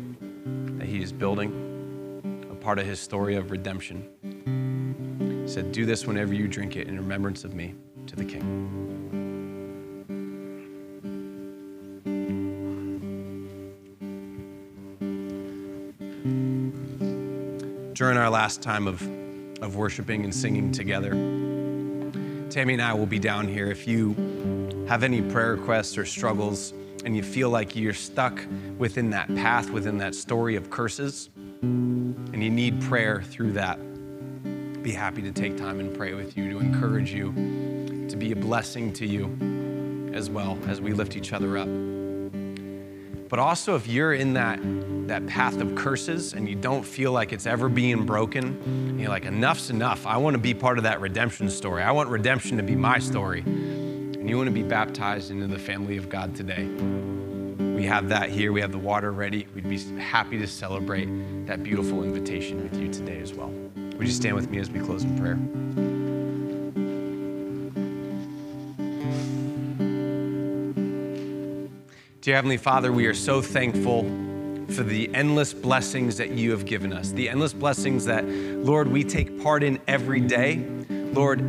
that 0.78 0.88
he 0.88 1.02
is 1.02 1.12
building, 1.12 2.48
a 2.50 2.54
part 2.54 2.78
of 2.78 2.86
his 2.86 2.98
story 2.98 3.36
of 3.36 3.50
redemption. 3.50 4.08
He 5.44 5.52
said, 5.52 5.70
Do 5.70 5.84
this 5.84 6.06
whenever 6.06 6.32
you 6.32 6.48
drink 6.48 6.76
it 6.76 6.88
in 6.88 6.96
remembrance 6.96 7.44
of 7.44 7.52
me 7.52 7.74
to 8.06 8.16
the 8.16 8.24
King. 8.24 8.78
During 17.92 18.16
our 18.16 18.30
last 18.30 18.62
time 18.62 18.88
of, 18.88 19.06
of 19.62 19.76
worshiping 19.76 20.24
and 20.24 20.34
singing 20.34 20.72
together, 20.72 21.10
Tammy 22.50 22.74
and 22.74 22.82
I 22.82 22.92
will 22.92 23.06
be 23.06 23.18
down 23.18 23.48
here. 23.48 23.68
If 23.68 23.88
you 23.88 24.14
have 24.88 25.02
any 25.02 25.22
prayer 25.22 25.54
requests 25.54 25.96
or 25.96 26.04
struggles 26.04 26.74
and 27.04 27.16
you 27.16 27.22
feel 27.22 27.48
like 27.48 27.74
you're 27.74 27.94
stuck 27.94 28.38
within 28.76 29.08
that 29.10 29.34
path, 29.34 29.70
within 29.70 29.96
that 29.98 30.14
story 30.14 30.56
of 30.56 30.68
curses, 30.68 31.30
and 31.62 32.42
you 32.42 32.50
need 32.50 32.80
prayer 32.82 33.22
through 33.22 33.52
that, 33.52 33.78
be 34.82 34.92
happy 34.92 35.22
to 35.22 35.32
take 35.32 35.56
time 35.56 35.80
and 35.80 35.96
pray 35.96 36.12
with 36.12 36.36
you, 36.36 36.50
to 36.50 36.58
encourage 36.58 37.12
you, 37.12 37.32
to 38.08 38.16
be 38.16 38.32
a 38.32 38.36
blessing 38.36 38.92
to 38.92 39.06
you 39.06 40.10
as 40.12 40.28
well 40.28 40.58
as 40.66 40.80
we 40.80 40.92
lift 40.92 41.16
each 41.16 41.32
other 41.32 41.56
up. 41.56 41.68
But 43.32 43.38
also, 43.38 43.76
if 43.76 43.86
you're 43.86 44.12
in 44.12 44.34
that, 44.34 44.60
that 45.08 45.26
path 45.26 45.58
of 45.62 45.74
curses 45.74 46.34
and 46.34 46.46
you 46.46 46.54
don't 46.54 46.82
feel 46.82 47.12
like 47.12 47.32
it's 47.32 47.46
ever 47.46 47.70
being 47.70 48.04
broken, 48.04 48.98
you're 48.98 49.08
like, 49.08 49.24
enough's 49.24 49.70
enough. 49.70 50.06
I 50.06 50.18
want 50.18 50.34
to 50.34 50.38
be 50.38 50.52
part 50.52 50.76
of 50.76 50.84
that 50.84 51.00
redemption 51.00 51.48
story. 51.48 51.82
I 51.82 51.92
want 51.92 52.10
redemption 52.10 52.58
to 52.58 52.62
be 52.62 52.76
my 52.76 52.98
story. 52.98 53.40
And 53.40 54.28
you 54.28 54.36
want 54.36 54.48
to 54.48 54.52
be 54.52 54.62
baptized 54.62 55.30
into 55.30 55.46
the 55.46 55.58
family 55.58 55.96
of 55.96 56.10
God 56.10 56.36
today. 56.36 56.66
We 57.74 57.84
have 57.86 58.10
that 58.10 58.28
here. 58.28 58.52
We 58.52 58.60
have 58.60 58.70
the 58.70 58.76
water 58.76 59.12
ready. 59.12 59.46
We'd 59.54 59.66
be 59.66 59.78
happy 59.98 60.36
to 60.36 60.46
celebrate 60.46 61.06
that 61.46 61.62
beautiful 61.62 62.04
invitation 62.04 62.62
with 62.62 62.78
you 62.78 62.92
today 62.92 63.18
as 63.20 63.32
well. 63.32 63.48
Would 63.48 64.06
you 64.06 64.12
stand 64.12 64.36
with 64.36 64.50
me 64.50 64.58
as 64.58 64.68
we 64.70 64.78
close 64.78 65.04
in 65.04 65.18
prayer? 65.18 66.11
Dear 72.22 72.36
Heavenly 72.36 72.56
Father, 72.56 72.92
we 72.92 73.06
are 73.06 73.14
so 73.14 73.42
thankful 73.42 74.04
for 74.68 74.84
the 74.84 75.12
endless 75.12 75.52
blessings 75.52 76.18
that 76.18 76.30
you 76.30 76.52
have 76.52 76.64
given 76.64 76.92
us, 76.92 77.10
the 77.10 77.28
endless 77.28 77.52
blessings 77.52 78.04
that, 78.04 78.24
Lord, 78.24 78.86
we 78.86 79.02
take 79.02 79.42
part 79.42 79.64
in 79.64 79.80
every 79.88 80.20
day. 80.20 80.64
Lord, 80.88 81.40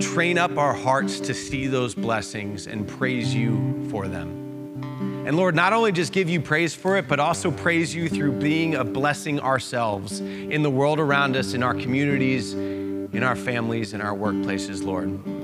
train 0.00 0.36
up 0.36 0.58
our 0.58 0.74
hearts 0.74 1.20
to 1.20 1.32
see 1.32 1.68
those 1.68 1.94
blessings 1.94 2.66
and 2.66 2.88
praise 2.88 3.32
you 3.32 3.88
for 3.88 4.08
them. 4.08 5.22
And 5.28 5.36
Lord, 5.36 5.54
not 5.54 5.72
only 5.72 5.92
just 5.92 6.12
give 6.12 6.28
you 6.28 6.40
praise 6.40 6.74
for 6.74 6.96
it, 6.96 7.06
but 7.06 7.20
also 7.20 7.52
praise 7.52 7.94
you 7.94 8.08
through 8.08 8.32
being 8.32 8.74
a 8.74 8.82
blessing 8.82 9.38
ourselves 9.38 10.18
in 10.18 10.64
the 10.64 10.70
world 10.70 10.98
around 10.98 11.36
us, 11.36 11.54
in 11.54 11.62
our 11.62 11.74
communities, 11.74 12.52
in 12.52 13.22
our 13.22 13.36
families, 13.36 13.92
in 13.92 14.00
our 14.00 14.16
workplaces, 14.16 14.84
Lord. 14.84 15.35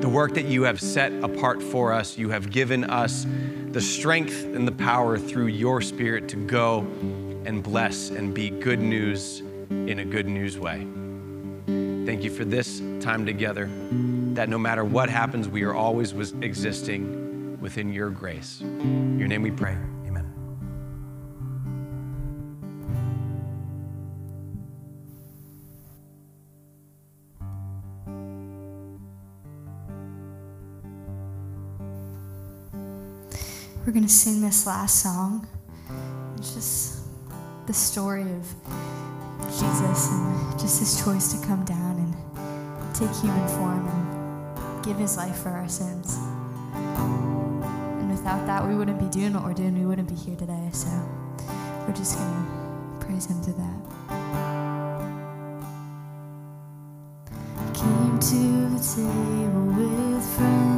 The 0.00 0.08
work 0.08 0.34
that 0.34 0.46
you 0.46 0.62
have 0.62 0.80
set 0.80 1.12
apart 1.24 1.62
for 1.62 1.92
us, 1.92 2.16
you 2.16 2.30
have 2.30 2.50
given 2.50 2.84
us 2.84 3.26
the 3.72 3.80
strength 3.80 4.44
and 4.44 4.66
the 4.66 4.72
power 4.72 5.18
through 5.18 5.46
your 5.48 5.80
Spirit 5.80 6.28
to 6.28 6.36
go 6.36 6.80
and 7.44 7.62
bless 7.62 8.10
and 8.10 8.32
be 8.32 8.50
good 8.50 8.80
news 8.80 9.42
in 9.70 9.98
a 9.98 10.04
good 10.04 10.26
news 10.26 10.58
way. 10.58 10.86
Thank 11.66 12.22
you 12.22 12.30
for 12.30 12.44
this 12.44 12.80
time 13.00 13.26
together, 13.26 13.68
that 14.34 14.48
no 14.48 14.56
matter 14.56 14.84
what 14.84 15.10
happens, 15.10 15.48
we 15.48 15.62
are 15.64 15.74
always 15.74 16.12
existing 16.42 17.58
within 17.60 17.92
your 17.92 18.10
grace. 18.10 18.60
In 18.60 19.18
your 19.18 19.28
name 19.28 19.42
we 19.42 19.50
pray. 19.50 19.76
We're 33.88 33.94
going 33.94 34.04
to 34.04 34.12
sing 34.12 34.42
this 34.42 34.66
last 34.66 35.02
song. 35.02 35.48
It's 36.36 36.52
just 36.52 37.04
the 37.66 37.72
story 37.72 38.20
of 38.20 38.54
Jesus 39.46 40.10
and 40.10 40.58
just 40.60 40.80
his 40.80 41.02
choice 41.02 41.32
to 41.32 41.46
come 41.46 41.64
down 41.64 41.96
and 41.96 42.94
take 42.94 43.10
human 43.16 43.48
form 43.48 43.88
and 43.88 44.84
give 44.84 44.98
his 44.98 45.16
life 45.16 45.36
for 45.36 45.48
our 45.48 45.70
sins. 45.70 46.18
And 46.74 48.10
without 48.10 48.44
that, 48.46 48.68
we 48.68 48.74
wouldn't 48.74 49.00
be 49.00 49.06
doing 49.06 49.32
what 49.32 49.44
we're 49.44 49.54
doing. 49.54 49.78
We 49.78 49.86
wouldn't 49.86 50.10
be 50.10 50.16
here 50.16 50.36
today. 50.36 50.68
So 50.74 50.90
we're 51.86 51.94
just 51.94 52.18
going 52.18 52.30
to 52.30 53.06
praise 53.06 53.24
him 53.24 53.40
through 53.40 53.54
that. 53.54 53.78
Came 57.72 58.18
to 58.18 58.68
the 58.68 58.80
table 58.84 59.64
with 59.64 60.36
friends 60.36 60.77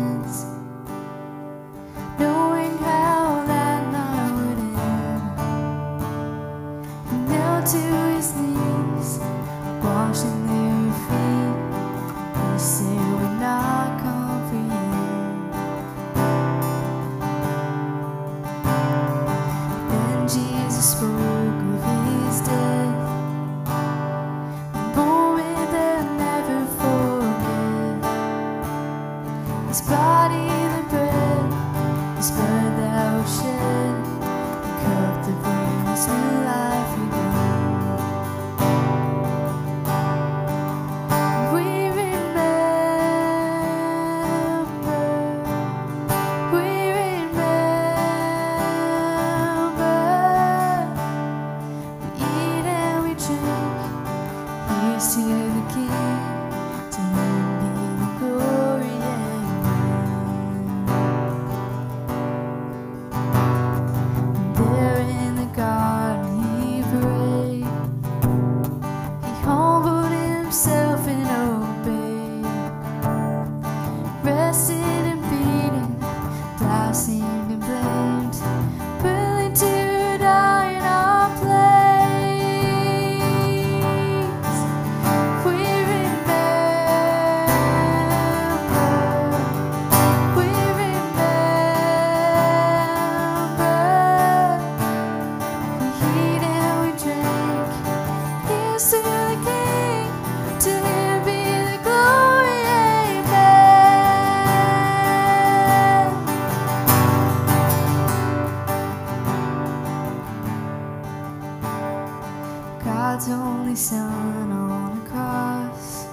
God's 113.02 113.30
only 113.30 113.74
Son 113.76 114.52
on 114.52 115.02
the 115.02 115.10
cross 115.10 116.06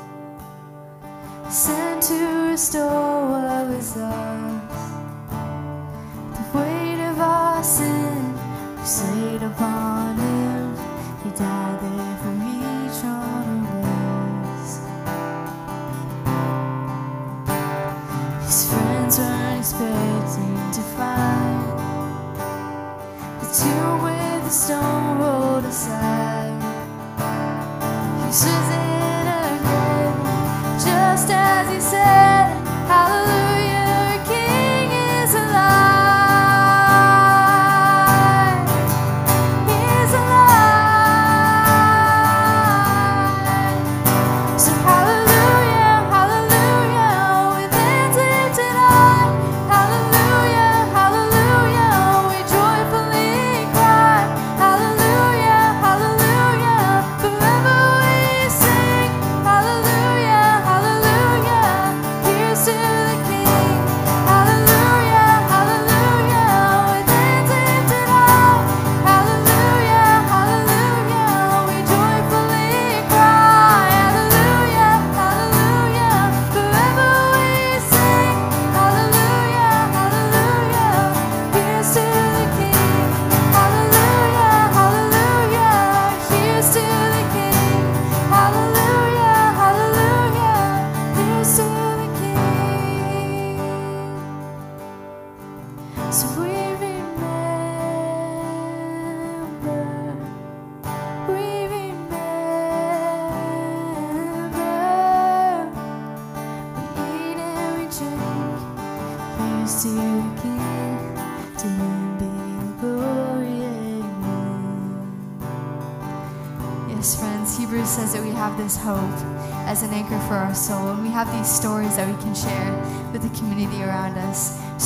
sent 1.49 2.01
to 2.03 2.49
restore 2.49 3.27
what 3.29 3.67
was 3.67 3.97
lost. 3.97 4.56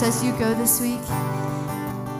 So 0.01 0.07
as 0.07 0.23
you 0.23 0.31
go 0.39 0.51
this 0.55 0.81
week, 0.81 0.99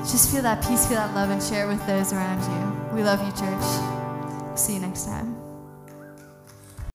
just 0.05 0.31
feel 0.31 0.43
that 0.43 0.63
peace, 0.63 0.85
feel 0.85 0.97
that 0.97 1.15
love, 1.15 1.31
and 1.31 1.41
share 1.41 1.67
with 1.67 1.83
those 1.87 2.13
around 2.13 2.39
you. 2.43 2.95
We 2.95 3.01
love 3.01 3.25
you, 3.25 3.31
church. 3.31 4.55
See 4.55 4.75
you 4.75 4.81
next 4.81 5.05
time. 5.05 5.50